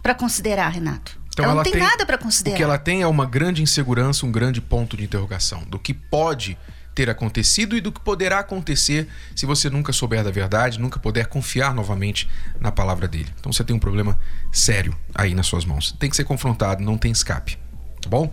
para 0.01 0.15
considerar, 0.15 0.69
Renato. 0.69 1.19
Então 1.31 1.45
ela, 1.45 1.53
ela 1.53 1.57
não 1.57 1.65
tem, 1.65 1.73
tem 1.73 1.83
nada 1.83 2.07
para 2.07 2.17
considerar. 2.17 2.55
O 2.55 2.57
que 2.57 2.63
ela 2.63 2.79
tem 2.79 3.03
é 3.03 3.07
uma 3.09 3.27
grande 3.27 3.61
insegurança, 3.61 4.25
um 4.25 4.31
grande 4.31 4.61
ponto 4.61 4.97
de 4.97 5.03
interrogação 5.03 5.65
do 5.65 5.81
que 5.81 5.93
pode 5.93 6.57
ter 6.95 7.11
acontecido 7.11 7.77
e 7.77 7.81
do 7.81 7.91
que 7.91 8.01
poderá 8.01 8.39
acontecer 8.39 9.09
se 9.35 9.45
você 9.45 9.69
nunca 9.69 9.93
souber 9.93 10.23
da 10.23 10.31
verdade, 10.31 10.79
nunca 10.79 11.01
puder 11.01 11.27
confiar 11.27 11.75
novamente 11.75 12.31
na 12.61 12.71
palavra 12.71 13.09
dele. 13.09 13.29
Então 13.41 13.53
você 13.53 13.65
tem 13.65 13.75
um 13.75 13.81
problema 13.81 14.17
sério 14.53 14.97
aí 15.13 15.35
nas 15.35 15.49
suas 15.49 15.65
mãos. 15.65 15.91
Tem 15.99 16.09
que 16.09 16.15
ser 16.15 16.25
confrontado, 16.25 16.85
não 16.85 16.97
tem 16.97 17.11
escape. 17.11 17.59
Tá 18.07 18.11
bom? 18.11 18.33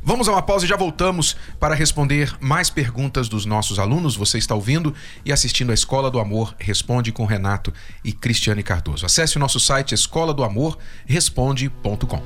Vamos 0.00 0.28
a 0.28 0.32
uma 0.32 0.42
pausa 0.42 0.64
e 0.64 0.68
já 0.68 0.76
voltamos 0.76 1.36
para 1.58 1.74
responder 1.74 2.32
mais 2.40 2.70
perguntas 2.70 3.28
dos 3.28 3.44
nossos 3.44 3.80
alunos. 3.80 4.14
Você 4.14 4.38
está 4.38 4.54
ouvindo 4.54 4.94
e 5.24 5.32
assistindo 5.32 5.72
a 5.72 5.74
Escola 5.74 6.08
do 6.08 6.20
Amor 6.20 6.54
Responde 6.56 7.10
com 7.10 7.24
Renato 7.26 7.74
e 8.04 8.12
Cristiane 8.12 8.62
Cardoso. 8.62 9.04
Acesse 9.04 9.36
o 9.36 9.40
nosso 9.40 9.58
site 9.58 9.92
escola 9.92 10.32
do 10.32 10.44
amor 10.44 10.78
responde.com. 11.04 12.22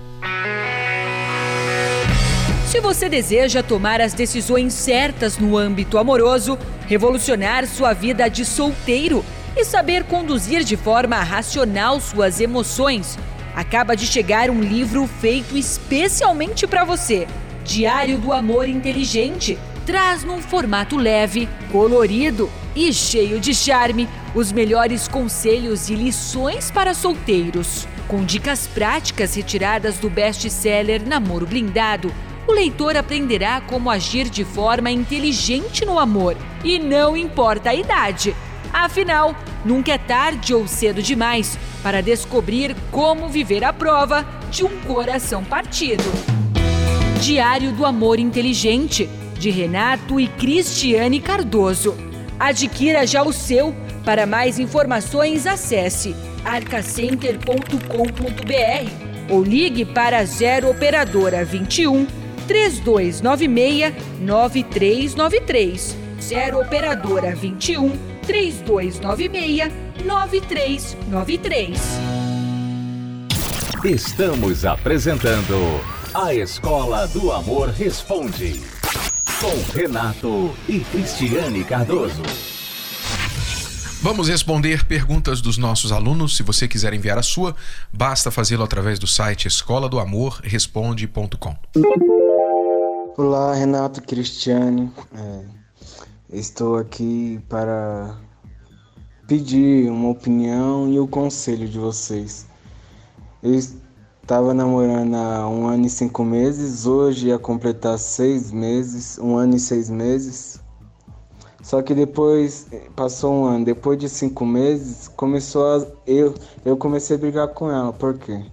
Se 2.66 2.78
você 2.80 3.08
deseja 3.08 3.62
tomar 3.62 4.00
as 4.02 4.12
decisões 4.12 4.74
certas 4.74 5.38
no 5.38 5.56
âmbito 5.56 5.96
amoroso, 5.96 6.58
revolucionar 6.86 7.66
sua 7.66 7.94
vida 7.94 8.28
de 8.28 8.44
solteiro 8.44 9.24
e 9.56 9.64
saber 9.64 10.04
conduzir 10.04 10.62
de 10.62 10.76
forma 10.76 11.16
racional 11.22 12.00
suas 12.00 12.40
emoções, 12.40 13.18
acaba 13.54 13.96
de 13.96 14.06
chegar 14.06 14.50
um 14.50 14.60
livro 14.60 15.06
feito 15.06 15.56
especialmente 15.56 16.66
para 16.66 16.84
você. 16.84 17.26
Diário 17.64 18.18
do 18.18 18.32
Amor 18.32 18.68
Inteligente 18.68 19.58
traz 19.86 20.24
num 20.24 20.40
formato 20.40 20.96
leve, 20.96 21.48
colorido 21.70 22.50
e 22.74 22.92
cheio 22.92 23.38
de 23.40 23.54
charme 23.54 24.08
os 24.34 24.50
melhores 24.50 25.06
conselhos 25.08 25.88
e 25.88 25.94
lições 25.94 26.70
para 26.70 26.94
solteiros. 26.94 27.86
Com 28.08 28.24
dicas 28.24 28.66
práticas 28.66 29.34
retiradas 29.34 29.98
do 29.98 30.08
best-seller 30.08 31.06
Namoro 31.06 31.46
Blindado, 31.46 32.12
o 32.46 32.52
leitor 32.52 32.96
aprenderá 32.96 33.60
como 33.60 33.90
agir 33.90 34.28
de 34.28 34.44
forma 34.44 34.90
inteligente 34.90 35.84
no 35.84 35.98
amor 35.98 36.36
e 36.64 36.78
não 36.78 37.16
importa 37.16 37.70
a 37.70 37.74
idade. 37.74 38.34
Afinal, 38.72 39.36
nunca 39.64 39.92
é 39.92 39.98
tarde 39.98 40.54
ou 40.54 40.66
cedo 40.66 41.02
demais 41.02 41.58
para 41.82 42.00
descobrir 42.00 42.74
como 42.90 43.28
viver 43.28 43.62
a 43.64 43.72
prova 43.72 44.24
de 44.50 44.64
um 44.64 44.80
coração 44.80 45.44
partido. 45.44 46.04
Diário 47.20 47.72
do 47.72 47.84
Amor 47.84 48.18
Inteligente, 48.18 49.08
de 49.38 49.50
Renato 49.50 50.18
e 50.18 50.26
Cristiane 50.26 51.20
Cardoso. 51.20 51.94
Adquira 52.38 53.06
já 53.06 53.22
o 53.22 53.32
seu. 53.32 53.74
Para 54.04 54.26
mais 54.26 54.58
informações, 54.58 55.46
acesse 55.46 56.16
arcacenter.com.br 56.44 59.30
ou 59.30 59.44
ligue 59.44 59.84
para 59.84 60.24
0 60.24 60.70
Operadora 60.70 61.44
21 61.44 62.04
3296 62.48 64.02
9393. 64.20 65.96
0 66.20 66.60
Operadora 66.60 67.32
21 67.34 68.11
3296 68.22 69.72
9393. 70.04 71.80
Estamos 73.84 74.64
apresentando 74.64 75.56
A 76.14 76.32
Escola 76.34 77.06
do 77.08 77.32
Amor 77.32 77.68
Responde 77.70 78.62
com 79.40 79.76
Renato 79.76 80.54
e 80.68 80.78
Cristiane 80.80 81.64
Cardoso. 81.64 82.22
Vamos 84.00 84.28
responder 84.28 84.84
perguntas 84.84 85.40
dos 85.40 85.58
nossos 85.58 85.90
alunos. 85.90 86.36
Se 86.36 86.44
você 86.44 86.68
quiser 86.68 86.94
enviar 86.94 87.18
a 87.18 87.22
sua, 87.22 87.56
basta 87.92 88.30
fazê-lo 88.30 88.62
através 88.62 89.00
do 89.00 89.06
site 89.06 89.48
escola 89.48 89.88
do 89.88 89.98
amor 89.98 90.40
responde.com. 90.44 91.56
Olá, 93.16 93.54
Renato 93.54 94.00
Cristiane. 94.02 94.92
É, 95.12 95.44
estou 96.32 96.76
aqui 96.76 97.38
para 97.48 98.16
pedir 99.28 99.90
uma 99.90 100.08
opinião 100.08 100.88
e 100.88 100.98
o 100.98 101.06
conselho 101.06 101.68
de 101.68 101.78
vocês. 101.78 102.46
Eu 103.42 103.54
estava 103.54 104.54
namorando 104.54 105.14
há 105.14 105.46
um 105.46 105.68
ano 105.68 105.86
e 105.86 105.90
cinco 105.90 106.24
meses, 106.24 106.86
hoje 106.86 107.28
ia 107.28 107.38
completar 107.38 107.98
seis 107.98 108.50
meses, 108.50 109.18
um 109.18 109.36
ano 109.36 109.56
e 109.56 109.60
seis 109.60 109.90
meses. 109.90 110.58
Só 111.62 111.82
que 111.82 111.94
depois, 111.94 112.66
passou 112.96 113.34
um 113.34 113.44
ano, 113.44 113.64
depois 113.64 113.98
de 113.98 114.08
cinco 114.08 114.44
meses, 114.46 115.08
começou 115.08 115.64
a, 115.64 115.86
eu, 116.06 116.34
eu 116.64 116.76
comecei 116.76 117.16
a 117.16 117.18
brigar 117.18 117.48
com 117.48 117.70
ela. 117.70 117.92
Por 117.92 118.18
quê? 118.18 118.44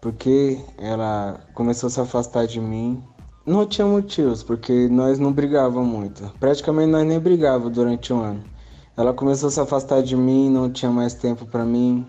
Porque 0.00 0.58
ela 0.76 1.40
começou 1.54 1.86
a 1.86 1.90
se 1.90 2.00
afastar 2.00 2.46
de 2.46 2.60
mim, 2.60 3.02
não 3.48 3.66
tinha 3.66 3.86
motivos, 3.86 4.42
porque 4.42 4.88
nós 4.88 5.18
não 5.18 5.32
brigávamos 5.32 5.88
muito. 5.88 6.30
Praticamente 6.38 6.90
nós 6.90 7.06
nem 7.06 7.18
brigávamos 7.18 7.72
durante 7.72 8.12
um 8.12 8.20
ano. 8.20 8.44
Ela 8.96 9.14
começou 9.14 9.48
a 9.48 9.50
se 9.50 9.60
afastar 9.60 10.02
de 10.02 10.14
mim, 10.14 10.50
não 10.50 10.70
tinha 10.70 10.90
mais 10.90 11.14
tempo 11.14 11.46
para 11.46 11.64
mim. 11.64 12.06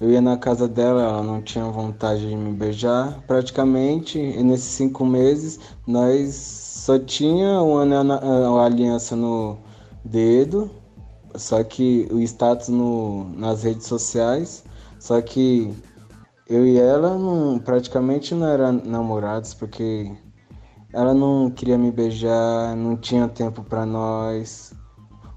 Eu 0.00 0.10
ia 0.10 0.20
na 0.20 0.36
casa 0.36 0.66
dela, 0.66 1.02
ela 1.02 1.22
não 1.22 1.40
tinha 1.40 1.64
vontade 1.66 2.28
de 2.28 2.34
me 2.34 2.52
beijar. 2.52 3.22
Praticamente, 3.26 4.18
nesses 4.18 4.64
cinco 4.64 5.04
meses, 5.04 5.60
nós 5.86 6.34
só 6.34 6.98
tinha 6.98 7.62
uma, 7.62 8.64
aliança 8.64 9.14
no 9.14 9.58
dedo, 10.04 10.70
só 11.36 11.62
que 11.62 12.08
o 12.10 12.20
status 12.20 12.68
no, 12.68 13.24
nas 13.36 13.62
redes 13.62 13.86
sociais. 13.86 14.64
Só 14.98 15.20
que 15.20 15.72
eu 16.48 16.66
e 16.66 16.78
ela 16.78 17.16
não, 17.16 17.58
praticamente 17.58 18.34
não 18.34 18.48
eram 18.48 18.72
namorados, 18.72 19.54
porque 19.54 20.10
ela 20.94 21.12
não 21.12 21.50
queria 21.50 21.76
me 21.76 21.90
beijar, 21.90 22.76
não 22.76 22.96
tinha 22.96 23.26
tempo 23.26 23.64
para 23.64 23.84
nós. 23.84 24.72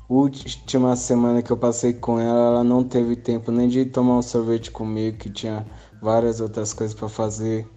Última 0.08 0.96
semana 0.96 1.42
que 1.42 1.52
eu 1.52 1.58
passei 1.58 1.94
com 1.94 2.20
ela, 2.20 2.48
ela 2.48 2.64
não 2.64 2.84
teve 2.84 3.16
tempo 3.16 3.52
nem 3.52 3.68
de 3.68 3.84
tomar 3.86 4.20
um 4.20 4.22
sorvete 4.22 4.70
comigo, 4.70 5.18
que 5.18 5.32
tinha 5.32 5.66
várias 6.00 6.40
outras 6.40 6.74
coisas 6.74 6.96
para 6.96 7.10
fazer. 7.10 7.68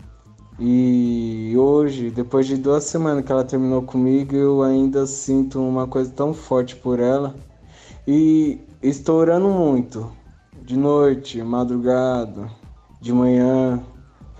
E 0.59 1.55
hoje, 1.57 2.11
depois 2.11 2.47
de 2.47 2.59
duas 2.59 2.85
semanas 2.85 3.25
que 3.25 3.33
ela 3.33 3.45
terminou 3.45 3.81
comigo, 3.81 4.37
eu 4.37 4.63
ainda 4.63 5.07
sinto 5.07 5.59
uma 5.59 5.87
coisa 5.87 6.11
tão 6.13 6.35
forte 6.35 6.77
por 6.77 7.01
ela. 7.01 7.35
E 8.07 8.61
estou 8.83 9.19
orando 9.19 9.49
muito, 9.49 10.13
de 10.63 10.77
noite, 10.77 11.43
madrugada, 11.43 12.51
de 13.01 13.11
manhã, 13.11 13.83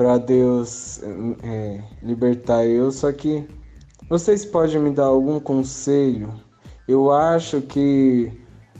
para 0.01 0.17
Deus 0.17 0.99
é, 1.43 1.83
libertar 2.03 2.65
eu. 2.65 2.91
Só 2.91 3.13
que 3.13 3.47
vocês 4.09 4.47
podem 4.47 4.81
me 4.81 4.93
dar 4.93 5.05
algum 5.05 5.39
conselho? 5.39 6.33
Eu 6.89 7.13
acho 7.13 7.61
que 7.61 8.33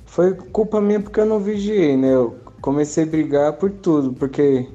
foi 0.07 0.33
culpa 0.35 0.81
minha 0.81 0.99
porque 0.99 1.21
eu 1.21 1.27
não 1.27 1.39
vigiei, 1.39 1.95
né? 1.95 2.15
Eu 2.15 2.39
comecei 2.63 3.05
a 3.05 3.07
brigar 3.07 3.53
por 3.53 3.71
tudo, 3.71 4.15
porque 4.15 4.67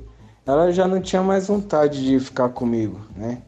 ela 0.46 0.72
já 0.72 0.88
não 0.88 1.02
tinha 1.02 1.24
mais 1.24 1.48
vontade 1.48 2.06
de 2.06 2.20
ficar 2.20 2.50
comigo, 2.50 3.00
né? 3.18 3.42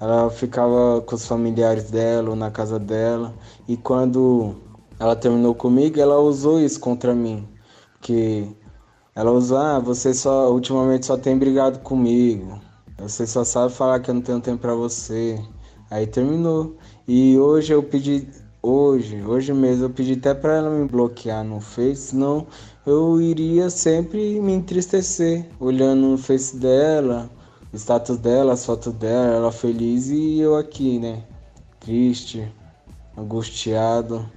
Ela 0.00 0.30
ficava 0.30 1.02
com 1.02 1.16
os 1.16 1.26
familiares 1.26 1.90
dela 1.90 2.30
ou 2.30 2.36
na 2.36 2.50
casa 2.50 2.78
dela. 2.78 3.34
E 3.68 3.76
quando 3.76 4.56
ela 4.98 5.14
terminou 5.14 5.54
comigo, 5.54 6.00
ela 6.00 6.18
usou 6.18 6.58
isso 6.58 6.80
contra 6.80 7.14
mim. 7.14 7.46
Que 8.00 8.56
ela 9.18 9.32
usa, 9.32 9.58
ah, 9.58 9.78
você 9.80 10.14
só 10.14 10.48
ultimamente 10.52 11.04
só 11.04 11.16
tem 11.16 11.36
brigado 11.36 11.80
comigo. 11.80 12.60
Você 12.98 13.26
só 13.26 13.42
sabe 13.42 13.72
falar 13.74 13.98
que 13.98 14.10
eu 14.10 14.14
não 14.14 14.22
tenho 14.22 14.40
tempo 14.40 14.58
para 14.58 14.76
você. 14.76 15.42
Aí 15.90 16.06
terminou. 16.06 16.76
E 17.08 17.36
hoje 17.36 17.72
eu 17.72 17.82
pedi, 17.82 18.28
hoje, 18.62 19.20
hoje 19.24 19.52
mesmo 19.52 19.86
eu 19.86 19.90
pedi 19.90 20.12
até 20.12 20.34
para 20.34 20.58
ela 20.58 20.70
me 20.70 20.86
bloquear 20.86 21.42
no 21.42 21.58
Face, 21.60 22.10
senão 22.10 22.46
eu 22.86 23.20
iria 23.20 23.68
sempre 23.70 24.38
me 24.40 24.52
entristecer 24.52 25.44
olhando 25.58 26.06
no 26.06 26.16
Face 26.16 26.56
dela, 26.56 27.28
o 27.72 27.76
status 27.76 28.18
dela, 28.18 28.52
as 28.52 28.64
fotos 28.64 28.92
dela, 28.92 29.34
ela 29.34 29.50
feliz 29.50 30.08
e 30.10 30.38
eu 30.38 30.54
aqui, 30.54 31.00
né? 31.00 31.24
Triste, 31.80 32.48
angustiado. 33.16 34.30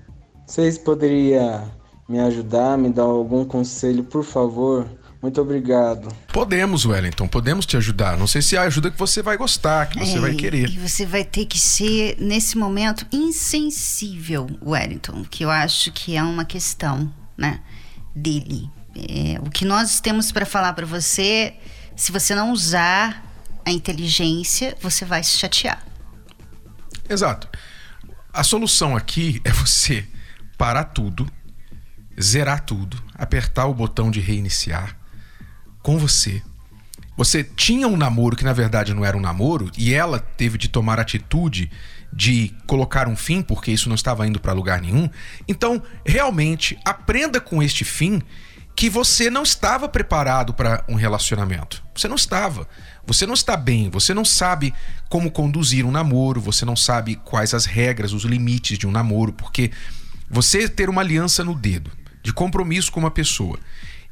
Vocês 0.47 0.79
poderiam 0.79 1.69
me 2.11 2.19
ajudar, 2.19 2.77
me 2.77 2.89
dar 2.89 3.03
algum 3.03 3.45
conselho, 3.45 4.03
por 4.03 4.23
favor? 4.23 4.85
Muito 5.21 5.39
obrigado. 5.39 6.09
Podemos, 6.33 6.85
Wellington, 6.85 7.27
podemos 7.27 7.65
te 7.65 7.77
ajudar. 7.77 8.17
Não 8.17 8.27
sei 8.27 8.41
se 8.41 8.55
é 8.55 8.59
a 8.59 8.63
ajuda 8.63 8.91
que 8.91 8.97
você 8.99 9.21
vai 9.21 9.37
gostar, 9.37 9.87
que 9.87 9.97
você 9.97 10.17
É, 10.17 10.19
vai 10.19 10.33
querer. 10.33 10.67
E 10.67 10.77
você 10.77 11.05
vai 11.05 11.23
ter 11.23 11.45
que 11.45 11.59
ser, 11.59 12.17
nesse 12.19 12.57
momento, 12.57 13.05
insensível, 13.13 14.47
Wellington, 14.61 15.23
que 15.29 15.45
eu 15.45 15.49
acho 15.49 15.91
que 15.93 16.17
é 16.17 16.23
uma 16.23 16.43
questão, 16.43 17.13
né, 17.37 17.61
dele. 18.13 18.69
É, 18.95 19.39
o 19.39 19.49
que 19.49 19.63
nós 19.63 20.01
temos 20.01 20.31
para 20.31 20.45
falar 20.45 20.73
para 20.73 20.85
você, 20.85 21.53
se 21.95 22.11
você 22.11 22.35
não 22.35 22.51
usar 22.51 23.23
a 23.63 23.71
inteligência, 23.71 24.75
você 24.81 25.05
vai 25.05 25.23
se 25.23 25.37
chatear. 25.37 25.81
Exato. 27.07 27.47
A 28.33 28.43
solução 28.43 28.97
aqui 28.97 29.39
é 29.43 29.51
você 29.51 30.05
parar 30.57 30.85
tudo, 30.85 31.27
zerar 32.19 32.61
tudo, 32.65 33.01
apertar 33.15 33.65
o 33.65 33.73
botão 33.73 34.09
de 34.09 34.19
reiniciar 34.19 34.97
com 35.81 35.97
você. 35.97 36.41
Você 37.17 37.43
tinha 37.43 37.87
um 37.87 37.97
namoro 37.97 38.35
que 38.35 38.43
na 38.43 38.53
verdade 38.53 38.93
não 38.93 39.05
era 39.05 39.17
um 39.17 39.21
namoro 39.21 39.69
e 39.77 39.93
ela 39.93 40.19
teve 40.19 40.57
de 40.57 40.67
tomar 40.67 40.99
atitude 40.99 41.69
de 42.11 42.53
colocar 42.65 43.07
um 43.07 43.15
fim 43.15 43.41
porque 43.41 43.71
isso 43.71 43.89
não 43.89 43.95
estava 43.95 44.25
indo 44.25 44.39
para 44.39 44.53
lugar 44.53 44.81
nenhum. 44.81 45.09
Então, 45.47 45.81
realmente 46.05 46.77
aprenda 46.83 47.39
com 47.39 47.61
este 47.61 47.85
fim 47.85 48.21
que 48.75 48.89
você 48.89 49.29
não 49.29 49.43
estava 49.43 49.87
preparado 49.87 50.53
para 50.53 50.83
um 50.87 50.95
relacionamento. 50.95 51.83
Você 51.93 52.07
não 52.07 52.15
estava. 52.15 52.67
Você 53.05 53.25
não 53.25 53.33
está 53.33 53.57
bem, 53.57 53.89
você 53.89 54.13
não 54.13 54.23
sabe 54.23 54.73
como 55.09 55.31
conduzir 55.31 55.85
um 55.85 55.91
namoro, 55.91 56.39
você 56.39 56.65
não 56.65 56.75
sabe 56.75 57.15
quais 57.15 57.53
as 57.53 57.65
regras, 57.65 58.13
os 58.13 58.23
limites 58.23 58.77
de 58.77 58.87
um 58.87 58.91
namoro, 58.91 59.33
porque 59.33 59.71
você 60.29 60.69
ter 60.69 60.89
uma 60.89 61.01
aliança 61.01 61.43
no 61.43 61.53
dedo 61.53 61.91
de 62.23 62.31
compromisso 62.33 62.91
com 62.91 62.99
uma 62.99 63.11
pessoa 63.11 63.59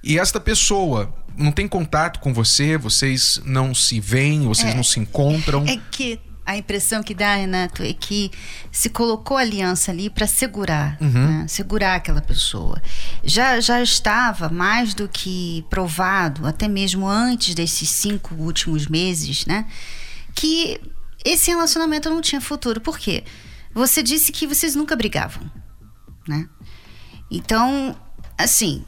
e 0.04 0.18
esta 0.18 0.40
pessoa 0.40 1.14
não 1.38 1.52
tem 1.52 1.68
contato 1.68 2.20
com 2.20 2.34
você, 2.34 2.78
vocês 2.78 3.40
não 3.46 3.74
se 3.74 4.00
veem, 4.00 4.44
vocês 4.44 4.72
É. 4.74 4.76
não 4.76 4.84
se 4.84 5.00
encontram. 5.00 5.66
É 5.68 5.78
que 5.92 6.20
a 6.46 6.58
impressão 6.58 7.04
que 7.04 7.14
dá, 7.14 7.36
Renato, 7.36 7.84
é 7.84 7.94
que 7.94 8.32
se 8.72 8.90
colocou 8.90 9.38
a 9.38 9.42
aliança 9.42 9.92
ali 9.92 10.10
para 10.10 10.26
segurar, 10.26 10.98
né? 11.00 11.46
segurar 11.48 11.96
aquela 11.96 12.22
pessoa. 12.22 12.82
Já, 13.24 13.60
já 13.60 13.82
estava 13.84 14.50
mais 14.50 14.94
do 14.94 15.08
que 15.08 15.64
provado, 15.70 16.48
até 16.48 16.68
mesmo 16.68 17.08
antes 17.08 17.54
desses 17.54 17.90
cinco 17.90 18.34
últimos 18.36 18.88
meses, 18.88 19.46
né? 19.46 19.68
Que 20.34 20.80
esse 21.24 21.52
relacionamento 21.52 22.10
não 22.10 22.22
tinha 22.22 22.42
futuro. 22.42 22.82
Por 22.82 22.98
quê? 22.98 23.24
Você 23.74 24.02
disse 24.02 24.32
que 24.32 24.48
vocês 24.48 24.76
nunca 24.76 24.96
brigavam, 24.96 25.50
né? 26.28 26.48
Então, 27.32 27.96
assim, 28.38 28.84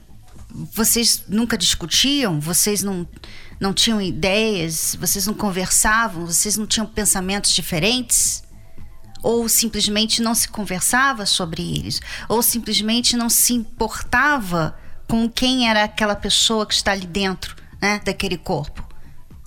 vocês 0.73 1.23
nunca 1.27 1.57
discutiam, 1.57 2.39
vocês 2.39 2.83
não, 2.83 3.07
não 3.59 3.73
tinham 3.73 4.01
ideias, 4.01 4.95
vocês 4.99 5.25
não 5.25 5.33
conversavam, 5.33 6.25
vocês 6.25 6.57
não 6.57 6.65
tinham 6.65 6.85
pensamentos 6.85 7.51
diferentes? 7.51 8.43
Ou 9.23 9.47
simplesmente 9.47 10.21
não 10.21 10.33
se 10.33 10.47
conversava 10.47 11.25
sobre 11.25 11.61
eles? 11.61 12.01
Ou 12.27 12.41
simplesmente 12.41 13.15
não 13.15 13.29
se 13.29 13.53
importava 13.53 14.77
com 15.07 15.29
quem 15.29 15.69
era 15.69 15.83
aquela 15.83 16.15
pessoa 16.15 16.65
que 16.65 16.73
está 16.73 16.91
ali 16.91 17.05
dentro, 17.05 17.55
né, 17.81 18.01
daquele 18.03 18.37
corpo? 18.37 18.89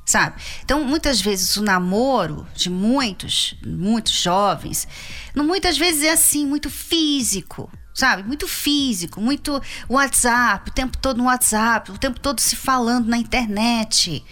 Sabe? 0.07 0.40
Então, 0.62 0.85
muitas 0.85 1.20
vezes 1.20 1.57
o 1.57 1.62
namoro 1.62 2.46
de 2.54 2.68
muitos, 2.68 3.57
muitos 3.66 4.12
jovens, 4.12 4.87
muitas 5.35 5.78
vezes 5.78 6.04
é 6.04 6.12
assim, 6.12 6.46
muito 6.46 6.68
físico, 6.68 7.70
sabe? 7.94 8.24
Muito 8.24 8.48
físico, 8.48 9.20
muito 9.20 9.62
WhatsApp, 9.88 10.68
o 10.68 10.72
tempo 10.72 10.98
todo 10.98 11.18
no 11.18 11.24
WhatsApp, 11.24 11.92
o 11.92 11.98
tempo 11.98 12.18
todo 12.18 12.40
se 12.40 12.57
falando 12.57 13.07
na 13.07 13.16
internet, 13.16 14.24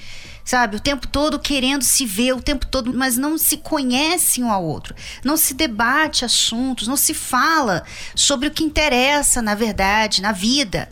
sabe? 0.44 0.76
O 0.76 0.80
tempo 0.80 1.06
todo 1.06 1.38
querendo 1.38 1.82
se 1.82 2.04
ver, 2.04 2.34
o 2.34 2.42
tempo 2.42 2.66
todo, 2.66 2.92
mas 2.92 3.16
não 3.16 3.38
se 3.38 3.58
conhece 3.58 4.42
um 4.42 4.50
ao 4.50 4.64
outro, 4.64 4.94
não 5.24 5.36
se 5.36 5.54
debate 5.54 6.24
assuntos, 6.24 6.88
não 6.88 6.96
se 6.96 7.14
fala 7.14 7.84
sobre 8.16 8.48
o 8.48 8.50
que 8.50 8.64
interessa 8.64 9.40
na 9.40 9.54
verdade, 9.54 10.20
na 10.20 10.32
vida 10.32 10.90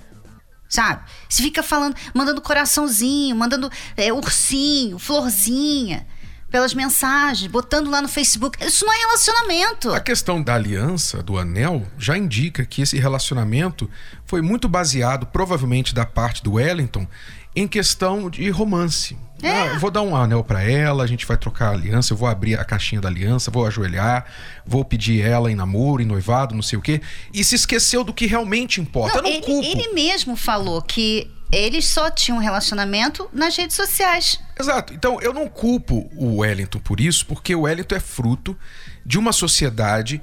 sabe? 0.69 1.03
Se 1.29 1.43
fica 1.43 1.65
falando, 1.65 1.97
mandando 2.15 2.41
coraçãozinho, 2.41 3.35
mandando 3.35 3.69
é, 3.97 4.13
ursinho, 4.13 5.01
florzinha, 5.01 6.07
pelas 6.51 6.75
mensagens, 6.75 7.51
botando 7.51 7.91
lá 7.91 8.03
no 8.03 8.09
Facebook. 8.09 8.63
Isso 8.65 8.85
não 8.85 8.93
é 8.93 8.99
relacionamento. 8.99 9.93
A 9.95 10.01
questão 10.01 10.43
da 10.43 10.55
aliança, 10.55 11.23
do 11.23 11.39
anel, 11.39 11.87
já 11.97 12.19
indica 12.19 12.65
que 12.65 12.83
esse 12.83 12.99
relacionamento 12.99 13.89
foi 14.27 14.43
muito 14.43 14.69
baseado, 14.69 15.27
provavelmente 15.27 15.95
da 15.95 16.05
parte 16.05 16.43
do 16.43 16.55
Wellington, 16.55 17.07
em 17.55 17.67
questão 17.67 18.29
de 18.29 18.49
romance. 18.51 19.17
É. 19.43 19.71
Ah, 19.71 19.79
vou 19.79 19.91
dar 19.91 20.03
um 20.03 20.15
anel 20.15 20.45
pra 20.45 20.63
ela, 20.63 21.03
a 21.03 21.07
gente 21.07 21.25
vai 21.25 21.37
trocar 21.37 21.69
a 21.69 21.73
aliança, 21.73 22.13
eu 22.13 22.17
vou 22.17 22.29
abrir 22.29 22.59
a 22.59 22.65
caixinha 22.65 23.01
da 23.01 23.09
aliança, 23.09 23.51
vou 23.51 23.67
ajoelhar, 23.67 24.27
vou 24.67 24.85
pedir 24.85 25.23
ela 25.25 25.51
em 25.51 25.55
namoro, 25.55 26.03
em 26.03 26.07
noivado, 26.07 26.55
não 26.55 26.63
sei 26.63 26.79
o 26.79 26.83
quê. 26.83 27.01
E 27.33 27.43
se 27.43 27.55
esqueceu 27.55 28.05
do 28.05 28.13
que 28.13 28.27
realmente 28.27 28.81
importa. 28.81 29.19
eu 29.19 29.23
não 29.23 29.31
ele, 29.31 29.43
culpo. 29.43 29.67
ele 29.67 29.93
mesmo 29.95 30.37
falou 30.37 30.83
que 30.83 31.31
eles 31.53 31.87
só 31.87 32.11
tinham 32.11 32.39
um 32.39 32.41
relacionamento 32.41 33.29
nas 33.33 33.57
redes 33.57 33.77
sociais. 33.77 34.41
Exato. 34.59 34.95
Então, 34.95 35.21
eu 35.21 35.33
não 35.33 35.49
culpo 35.49 36.11
o 36.15 36.39
Wellington 36.39 36.79
por 36.79 37.01
isso, 37.01 37.27
porque 37.27 37.55
o 37.55 37.63
Wellington 37.63 37.97
é 37.97 38.01
fruto 38.01 38.57
de 39.05 39.19
uma 39.19 39.33
sociedade 39.33 40.21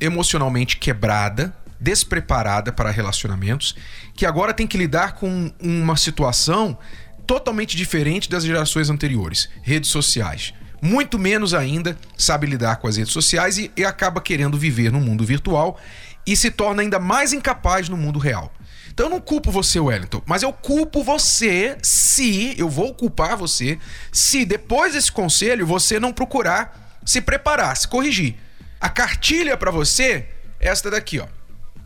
emocionalmente 0.00 0.76
quebrada, 0.76 1.54
despreparada 1.80 2.72
para 2.72 2.90
relacionamentos, 2.90 3.74
que 4.14 4.24
agora 4.24 4.54
tem 4.54 4.66
que 4.66 4.78
lidar 4.78 5.14
com 5.14 5.52
uma 5.60 5.96
situação 5.96 6.78
totalmente 7.26 7.76
diferente 7.76 8.28
das 8.28 8.44
gerações 8.44 8.90
anteriores 8.90 9.48
redes 9.62 9.90
sociais. 9.90 10.54
Muito 10.80 11.18
menos 11.18 11.54
ainda 11.54 11.96
sabe 12.16 12.46
lidar 12.46 12.76
com 12.76 12.88
as 12.88 12.96
redes 12.96 13.12
sociais 13.12 13.58
e, 13.58 13.70
e 13.76 13.84
acaba 13.84 14.20
querendo 14.20 14.58
viver 14.58 14.90
no 14.90 15.00
mundo 15.00 15.24
virtual 15.24 15.78
e 16.26 16.36
se 16.36 16.50
torna 16.50 16.82
ainda 16.82 16.98
mais 16.98 17.32
incapaz 17.32 17.88
no 17.88 17.96
mundo 17.96 18.18
real. 18.18 18.52
Então 18.92 19.06
eu 19.06 19.10
não 19.10 19.20
culpo 19.20 19.50
você, 19.50 19.80
Wellington, 19.80 20.22
mas 20.26 20.42
eu 20.42 20.52
culpo 20.52 21.02
você 21.02 21.76
se, 21.82 22.54
eu 22.58 22.68
vou 22.68 22.94
culpar 22.94 23.36
você, 23.36 23.78
se 24.12 24.44
depois 24.44 24.92
desse 24.92 25.10
conselho 25.10 25.66
você 25.66 25.98
não 25.98 26.12
procurar 26.12 26.82
se 27.04 27.20
preparar, 27.20 27.76
se 27.76 27.88
corrigir. 27.88 28.36
A 28.80 28.88
cartilha 28.88 29.56
para 29.56 29.70
você 29.70 30.26
é 30.60 30.68
esta 30.68 30.90
daqui, 30.90 31.18
ó. 31.18 31.26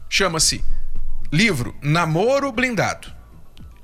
Chama-se 0.09 0.65
livro 1.33 1.75
Namoro 1.83 2.53
Blindado. 2.53 3.15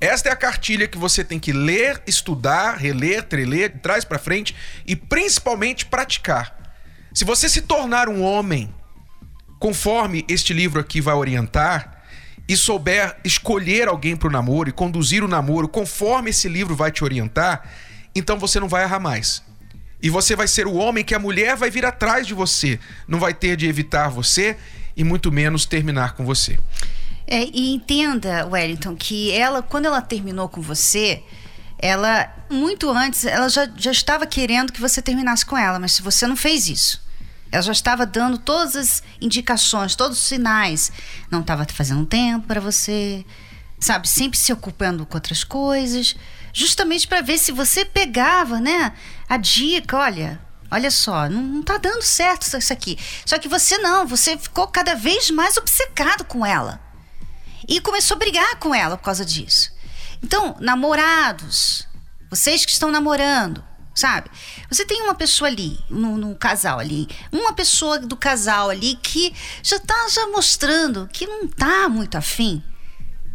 Esta 0.00 0.28
é 0.28 0.32
a 0.32 0.36
cartilha 0.36 0.88
que 0.88 0.98
você 0.98 1.22
tem 1.22 1.38
que 1.38 1.52
ler, 1.52 2.02
estudar, 2.06 2.76
reler, 2.76 3.22
treler, 3.22 3.80
trás 3.80 4.04
para 4.04 4.18
frente 4.18 4.54
e 4.86 4.96
principalmente 4.96 5.86
praticar. 5.86 6.74
Se 7.14 7.24
você 7.24 7.48
se 7.48 7.62
tornar 7.62 8.08
um 8.08 8.22
homem 8.22 8.74
conforme 9.60 10.24
este 10.28 10.52
livro 10.52 10.80
aqui 10.80 11.00
vai 11.00 11.14
orientar, 11.14 12.01
e 12.48 12.56
souber 12.56 13.16
escolher 13.24 13.88
alguém 13.88 14.16
para 14.16 14.28
o 14.28 14.32
namoro 14.32 14.68
e 14.68 14.72
conduzir 14.72 15.22
o 15.22 15.28
namoro 15.28 15.68
conforme 15.68 16.30
esse 16.30 16.48
livro 16.48 16.74
vai 16.74 16.90
te 16.90 17.04
orientar, 17.04 17.62
então 18.14 18.38
você 18.38 18.60
não 18.60 18.68
vai 18.68 18.84
errar 18.84 19.00
mais. 19.00 19.42
E 20.02 20.10
você 20.10 20.34
vai 20.34 20.48
ser 20.48 20.66
o 20.66 20.74
homem 20.74 21.04
que 21.04 21.14
a 21.14 21.18
mulher 21.18 21.56
vai 21.56 21.70
vir 21.70 21.86
atrás 21.86 22.26
de 22.26 22.34
você, 22.34 22.78
não 23.06 23.20
vai 23.20 23.32
ter 23.32 23.56
de 23.56 23.66
evitar 23.66 24.08
você 24.08 24.56
e 24.96 25.04
muito 25.04 25.30
menos 25.30 25.64
terminar 25.64 26.14
com 26.14 26.24
você. 26.24 26.58
É, 27.26 27.44
e 27.44 27.72
entenda, 27.72 28.46
Wellington, 28.46 28.96
que 28.96 29.30
ela, 29.30 29.62
quando 29.62 29.86
ela 29.86 30.02
terminou 30.02 30.48
com 30.48 30.60
você, 30.60 31.22
ela, 31.78 32.32
muito 32.50 32.90
antes, 32.90 33.24
ela 33.24 33.48
já, 33.48 33.68
já 33.76 33.90
estava 33.90 34.26
querendo 34.26 34.72
que 34.72 34.80
você 34.80 35.02
terminasse 35.02 35.44
com 35.44 35.56
ela, 35.56 35.78
mas 35.78 35.92
se 35.92 36.02
você 36.02 36.26
não 36.26 36.36
fez 36.36 36.68
isso. 36.68 37.01
Ela 37.52 37.60
já 37.60 37.72
estava 37.72 38.06
dando 38.06 38.38
todas 38.38 38.74
as 38.74 39.02
indicações, 39.20 39.94
todos 39.94 40.18
os 40.18 40.24
sinais. 40.24 40.90
Não 41.30 41.42
estava 41.42 41.66
fazendo 41.70 42.06
tempo 42.06 42.46
para 42.46 42.62
você, 42.62 43.26
sabe? 43.78 44.08
Sempre 44.08 44.38
se 44.38 44.50
ocupando 44.54 45.04
com 45.04 45.18
outras 45.18 45.44
coisas, 45.44 46.16
justamente 46.50 47.06
para 47.06 47.20
ver 47.20 47.36
se 47.36 47.52
você 47.52 47.84
pegava, 47.84 48.58
né? 48.58 48.94
A 49.28 49.36
dica, 49.36 49.98
olha, 49.98 50.40
olha 50.70 50.90
só, 50.90 51.28
não, 51.28 51.42
não 51.42 51.62
tá 51.62 51.76
dando 51.76 52.02
certo 52.02 52.44
isso 52.44 52.72
aqui. 52.72 52.98
Só 53.26 53.38
que 53.38 53.48
você 53.48 53.76
não, 53.76 54.06
você 54.06 54.38
ficou 54.38 54.66
cada 54.68 54.94
vez 54.94 55.30
mais 55.30 55.58
obcecado 55.58 56.24
com 56.24 56.46
ela. 56.46 56.80
E 57.68 57.80
começou 57.82 58.14
a 58.14 58.18
brigar 58.18 58.56
com 58.56 58.74
ela 58.74 58.96
por 58.96 59.04
causa 59.04 59.26
disso. 59.26 59.70
Então, 60.22 60.56
namorados, 60.58 61.86
vocês 62.30 62.64
que 62.64 62.72
estão 62.72 62.90
namorando, 62.90 63.62
sabe? 63.94 64.30
Você 64.70 64.84
tem 64.84 65.02
uma 65.02 65.14
pessoa 65.14 65.48
ali, 65.48 65.78
no, 65.88 66.16
no, 66.16 66.34
casal 66.34 66.78
ali, 66.78 67.08
uma 67.30 67.52
pessoa 67.52 67.98
do 67.98 68.16
casal 68.16 68.70
ali 68.70 68.96
que 68.96 69.32
já 69.62 69.78
tá 69.78 70.06
já 70.12 70.26
mostrando 70.28 71.08
que 71.12 71.26
não 71.26 71.46
tá 71.46 71.88
muito 71.88 72.16
afim. 72.16 72.62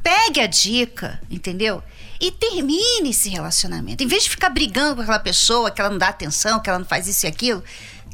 Pegue 0.01 0.39
a 0.39 0.47
dica, 0.47 1.21
entendeu? 1.29 1.83
E 2.19 2.31
termine 2.31 3.09
esse 3.09 3.29
relacionamento. 3.29 4.03
Em 4.03 4.07
vez 4.07 4.23
de 4.23 4.29
ficar 4.29 4.49
brigando 4.49 4.95
com 4.95 5.01
aquela 5.01 5.19
pessoa, 5.19 5.69
que 5.69 5.81
ela 5.81 5.89
não 5.89 5.97
dá 5.97 6.07
atenção, 6.07 6.59
que 6.59 6.69
ela 6.69 6.79
não 6.79 6.85
faz 6.85 7.07
isso 7.07 7.25
e 7.25 7.29
aquilo, 7.29 7.63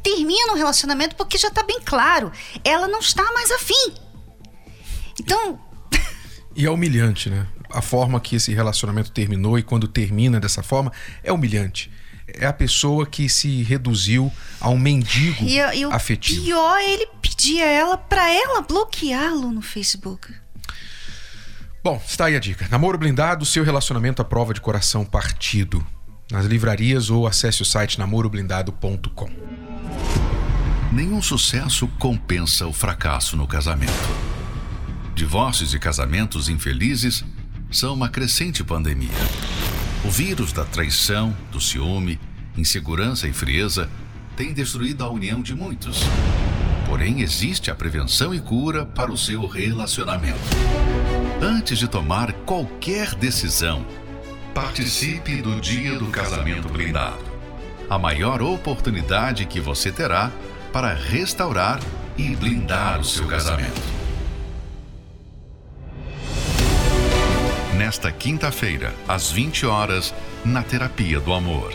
termina 0.02 0.52
o 0.52 0.56
relacionamento 0.56 1.16
porque 1.16 1.38
já 1.38 1.50
tá 1.50 1.62
bem 1.62 1.80
claro, 1.82 2.30
ela 2.62 2.88
não 2.88 2.98
está 2.98 3.24
mais 3.32 3.50
afim. 3.50 3.94
Então. 5.18 5.58
E 6.54 6.66
é 6.66 6.70
humilhante, 6.70 7.30
né? 7.30 7.46
A 7.70 7.80
forma 7.80 8.20
que 8.20 8.36
esse 8.36 8.52
relacionamento 8.52 9.10
terminou 9.10 9.58
e 9.58 9.62
quando 9.62 9.88
termina 9.88 10.38
dessa 10.38 10.62
forma 10.62 10.92
é 11.22 11.32
humilhante 11.32 11.90
é 12.26 12.46
a 12.46 12.52
pessoa 12.52 13.06
que 13.06 13.28
se 13.28 13.62
reduziu 13.62 14.32
a 14.60 14.68
um 14.70 14.78
mendigo 14.78 15.44
e, 15.44 15.56
e 15.56 15.84
afetivo. 15.84 16.40
O 16.40 16.44
pior, 16.44 16.80
ele 16.80 17.06
pedia 17.20 17.66
ela 17.66 17.96
para 17.96 18.30
ela 18.30 18.62
bloqueá-lo 18.62 19.50
no 19.50 19.62
Facebook. 19.62 20.32
Bom, 21.82 22.00
está 22.06 22.26
aí 22.26 22.36
a 22.36 22.40
dica. 22.40 22.66
Namoro 22.70 22.96
blindado, 22.96 23.44
seu 23.44 23.62
relacionamento 23.62 24.22
à 24.22 24.24
prova 24.24 24.54
de 24.54 24.60
coração 24.60 25.04
partido. 25.04 25.84
Nas 26.30 26.46
livrarias 26.46 27.10
ou 27.10 27.26
acesse 27.26 27.60
o 27.60 27.64
site 27.64 27.98
namoroblindado.com. 27.98 29.28
Nenhum 30.90 31.20
sucesso 31.20 31.86
compensa 31.98 32.66
o 32.66 32.72
fracasso 32.72 33.36
no 33.36 33.46
casamento. 33.46 33.92
Divórcios 35.14 35.74
e 35.74 35.78
casamentos 35.78 36.48
infelizes 36.48 37.22
são 37.70 37.92
uma 37.92 38.08
crescente 38.08 38.64
pandemia. 38.64 39.10
O 40.04 40.10
vírus 40.10 40.52
da 40.52 40.64
traição, 40.64 41.34
do 41.50 41.60
ciúme, 41.60 42.20
insegurança 42.56 43.26
e 43.26 43.32
frieza 43.32 43.88
tem 44.36 44.52
destruído 44.52 45.02
a 45.02 45.08
união 45.08 45.40
de 45.40 45.54
muitos. 45.54 46.02
Porém, 46.86 47.22
existe 47.22 47.70
a 47.70 47.74
prevenção 47.74 48.34
e 48.34 48.40
cura 48.40 48.84
para 48.84 49.10
o 49.10 49.16
seu 49.16 49.46
relacionamento. 49.46 50.38
Antes 51.40 51.78
de 51.78 51.88
tomar 51.88 52.32
qualquer 52.44 53.14
decisão, 53.14 53.84
participe 54.54 55.40
do 55.40 55.60
Dia 55.60 55.98
do 55.98 56.06
Casamento 56.06 56.68
Blindado 56.68 57.34
a 57.88 57.98
maior 57.98 58.42
oportunidade 58.42 59.46
que 59.46 59.60
você 59.60 59.92
terá 59.92 60.30
para 60.72 60.94
restaurar 60.94 61.80
e 62.16 62.34
blindar 62.34 63.00
o 63.00 63.04
seu 63.04 63.26
casamento. 63.26 63.93
Nesta 67.84 68.10
quinta-feira, 68.10 68.94
às 69.06 69.30
20 69.30 69.66
horas, 69.66 70.14
na 70.42 70.62
Terapia 70.62 71.20
do 71.20 71.34
Amor. 71.34 71.70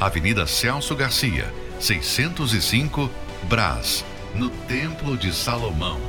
Avenida 0.00 0.48
Celso 0.48 0.96
Garcia, 0.96 1.46
605, 1.78 3.08
Brás, 3.44 4.04
no 4.34 4.50
Templo 4.50 5.16
de 5.16 5.32
Salomão. 5.32 6.00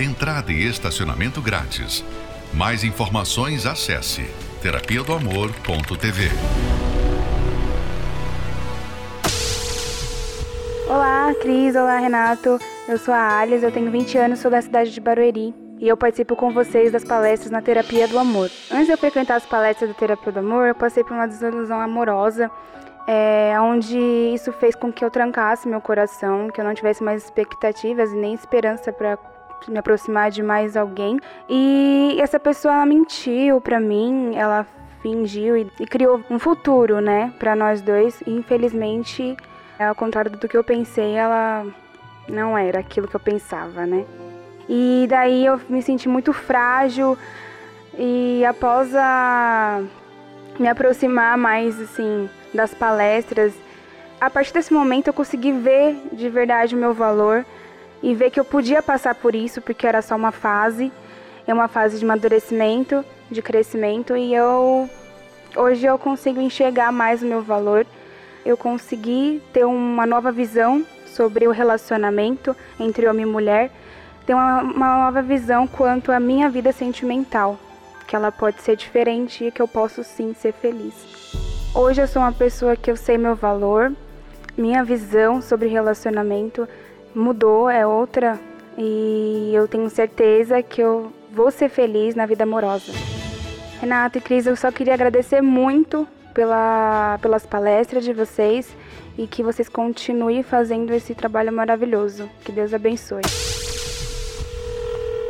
Entrada 0.00 0.50
e 0.50 0.66
estacionamento 0.66 1.42
grátis. 1.42 2.02
Mais 2.50 2.82
informações 2.82 3.66
acesse 3.66 4.24
terapia 4.62 5.02
do 5.02 5.12
amor.tv. 5.12 6.30
Olá, 10.88 11.34
Cris. 11.42 11.76
Olá, 11.76 11.98
Renato. 11.98 12.58
Eu 12.88 12.98
sou 12.98 13.12
a 13.12 13.40
Alice, 13.40 13.62
eu 13.62 13.70
tenho 13.70 13.90
20 13.90 14.16
anos, 14.16 14.38
sou 14.38 14.50
da 14.50 14.62
cidade 14.62 14.90
de 14.90 15.00
Barueri 15.00 15.61
e 15.82 15.88
eu 15.88 15.96
participo 15.96 16.36
com 16.36 16.52
vocês 16.52 16.92
das 16.92 17.02
palestras 17.02 17.50
na 17.50 17.60
Terapia 17.60 18.06
do 18.06 18.16
Amor. 18.16 18.48
Antes 18.70 18.86
de 18.86 18.92
eu 18.92 18.96
frequentar 18.96 19.34
as 19.34 19.44
palestras 19.44 19.90
da 19.90 19.96
Terapia 19.96 20.30
do 20.30 20.38
Amor, 20.38 20.68
eu 20.68 20.76
passei 20.76 21.02
por 21.02 21.12
uma 21.12 21.26
desilusão 21.26 21.80
amorosa, 21.80 22.48
é, 23.04 23.52
onde 23.60 23.98
isso 23.98 24.52
fez 24.52 24.76
com 24.76 24.92
que 24.92 25.04
eu 25.04 25.10
trancasse 25.10 25.66
meu 25.66 25.80
coração, 25.80 26.48
que 26.50 26.60
eu 26.60 26.64
não 26.64 26.72
tivesse 26.72 27.02
mais 27.02 27.24
expectativas 27.24 28.12
e 28.12 28.16
nem 28.16 28.32
esperança 28.32 28.92
para 28.92 29.18
me 29.66 29.76
aproximar 29.76 30.30
de 30.30 30.40
mais 30.40 30.76
alguém. 30.76 31.18
E 31.48 32.16
essa 32.20 32.38
pessoa 32.38 32.74
ela 32.74 32.86
mentiu 32.86 33.60
para 33.60 33.80
mim, 33.80 34.36
ela 34.36 34.64
fingiu 35.00 35.56
e, 35.56 35.68
e, 35.80 35.84
criou 35.84 36.22
um 36.30 36.38
futuro, 36.38 37.00
né, 37.00 37.32
para 37.40 37.56
nós 37.56 37.82
dois. 37.82 38.20
E 38.24 38.30
infelizmente, 38.30 39.36
ao 39.80 39.96
contrário 39.96 40.30
do 40.30 40.46
que 40.46 40.56
eu 40.56 40.62
pensei, 40.62 41.16
ela 41.16 41.66
não 42.28 42.56
era 42.56 42.78
aquilo 42.78 43.08
que 43.08 43.16
eu 43.16 43.20
pensava, 43.20 43.84
né? 43.84 44.06
E 44.68 45.06
daí 45.08 45.46
eu 45.46 45.60
me 45.68 45.82
senti 45.82 46.08
muito 46.08 46.32
frágil 46.32 47.16
e 47.98 48.44
após 48.44 48.94
a 48.94 49.82
me 50.58 50.68
aproximar 50.68 51.36
mais 51.36 51.80
assim 51.80 52.28
das 52.54 52.72
palestras, 52.72 53.52
a 54.20 54.30
partir 54.30 54.52
desse 54.52 54.72
momento 54.72 55.08
eu 55.08 55.12
consegui 55.12 55.52
ver 55.52 55.96
de 56.12 56.28
verdade 56.28 56.74
o 56.74 56.78
meu 56.78 56.94
valor 56.94 57.44
e 58.02 58.14
ver 58.14 58.30
que 58.30 58.38
eu 58.38 58.44
podia 58.44 58.82
passar 58.82 59.14
por 59.14 59.34
isso 59.34 59.60
porque 59.60 59.86
era 59.86 60.02
só 60.02 60.14
uma 60.14 60.32
fase, 60.32 60.92
é 61.46 61.52
uma 61.52 61.68
fase 61.68 61.98
de 61.98 62.04
amadurecimento, 62.04 63.04
de 63.30 63.42
crescimento 63.42 64.16
e 64.16 64.34
eu 64.34 64.88
hoje 65.56 65.86
eu 65.86 65.98
consigo 65.98 66.40
enxergar 66.40 66.92
mais 66.92 67.22
o 67.22 67.26
meu 67.26 67.42
valor. 67.42 67.86
Eu 68.44 68.56
consegui 68.56 69.40
ter 69.52 69.64
uma 69.64 70.04
nova 70.04 70.32
visão 70.32 70.84
sobre 71.06 71.46
o 71.46 71.52
relacionamento 71.52 72.56
entre 72.80 73.06
homem 73.06 73.24
e 73.24 73.28
mulher 73.28 73.70
ter 74.24 74.34
uma, 74.34 74.62
uma 74.62 75.04
nova 75.04 75.22
visão 75.22 75.66
quanto 75.66 76.12
à 76.12 76.20
minha 76.20 76.48
vida 76.48 76.72
sentimental, 76.72 77.58
que 78.06 78.16
ela 78.16 78.30
pode 78.30 78.62
ser 78.62 78.76
diferente 78.76 79.44
e 79.44 79.50
que 79.50 79.60
eu 79.60 79.68
posso 79.68 80.04
sim 80.04 80.34
ser 80.34 80.52
feliz. 80.52 80.94
Hoje 81.74 82.02
eu 82.02 82.06
sou 82.06 82.22
uma 82.22 82.32
pessoa 82.32 82.76
que 82.76 82.90
eu 82.90 82.96
sei 82.96 83.16
meu 83.16 83.34
valor, 83.34 83.92
minha 84.56 84.84
visão 84.84 85.40
sobre 85.40 85.68
relacionamento 85.68 86.68
mudou, 87.14 87.68
é 87.68 87.86
outra 87.86 88.38
e 88.76 89.50
eu 89.54 89.66
tenho 89.68 89.88
certeza 89.90 90.62
que 90.62 90.80
eu 90.80 91.12
vou 91.32 91.50
ser 91.50 91.68
feliz 91.68 92.14
na 92.14 92.26
vida 92.26 92.44
amorosa. 92.44 92.92
Renato 93.80 94.18
e 94.18 94.20
Cris, 94.20 94.46
eu 94.46 94.54
só 94.54 94.70
queria 94.70 94.94
agradecer 94.94 95.40
muito 95.40 96.06
pela, 96.32 97.18
pelas 97.20 97.44
palestras 97.44 98.04
de 98.04 98.12
vocês 98.12 98.74
e 99.16 99.26
que 99.26 99.42
vocês 99.42 99.68
continuem 99.68 100.42
fazendo 100.42 100.92
esse 100.92 101.14
trabalho 101.14 101.52
maravilhoso. 101.52 102.28
Que 102.44 102.52
Deus 102.52 102.72
abençoe. 102.72 103.22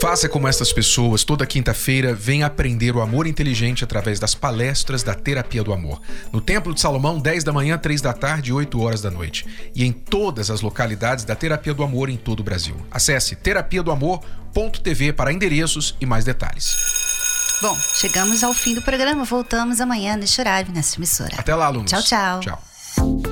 Faça 0.02 0.28
como 0.28 0.48
essas 0.48 0.72
pessoas, 0.72 1.22
toda 1.22 1.46
quinta-feira, 1.46 2.12
vem 2.12 2.42
aprender 2.42 2.92
o 2.96 3.00
amor 3.00 3.24
inteligente 3.24 3.84
através 3.84 4.18
das 4.18 4.34
palestras 4.34 5.04
da 5.04 5.14
Terapia 5.14 5.62
do 5.62 5.72
Amor. 5.72 6.02
No 6.32 6.40
Templo 6.40 6.74
de 6.74 6.80
Salomão, 6.80 7.20
10 7.20 7.44
da 7.44 7.52
manhã, 7.52 7.78
3 7.78 8.00
da 8.00 8.12
tarde 8.12 8.50
e 8.50 8.52
8 8.52 8.80
horas 8.80 9.00
da 9.00 9.12
noite. 9.12 9.46
E 9.76 9.84
em 9.84 9.92
todas 9.92 10.50
as 10.50 10.60
localidades 10.60 11.24
da 11.24 11.36
Terapia 11.36 11.72
do 11.72 11.84
Amor 11.84 12.08
em 12.08 12.16
todo 12.16 12.40
o 12.40 12.42
Brasil. 12.42 12.74
Acesse 12.90 13.36
terapia 13.36 13.80
do 13.80 13.92
amor.tv 13.92 15.12
para 15.12 15.32
endereços 15.32 15.94
e 16.00 16.04
mais 16.04 16.24
detalhes. 16.24 16.74
Bom, 17.62 17.76
chegamos 17.94 18.42
ao 18.42 18.52
fim 18.52 18.74
do 18.74 18.82
programa. 18.82 19.22
Voltamos 19.22 19.80
amanhã 19.80 20.16
neste 20.16 20.40
horário, 20.40 20.74
nessa 20.74 20.96
emissora. 20.96 21.36
Até 21.38 21.54
lá, 21.54 21.66
alunos. 21.66 21.92
Tchau, 21.92 22.02
tchau. 22.02 22.40
Tchau. 22.40 23.31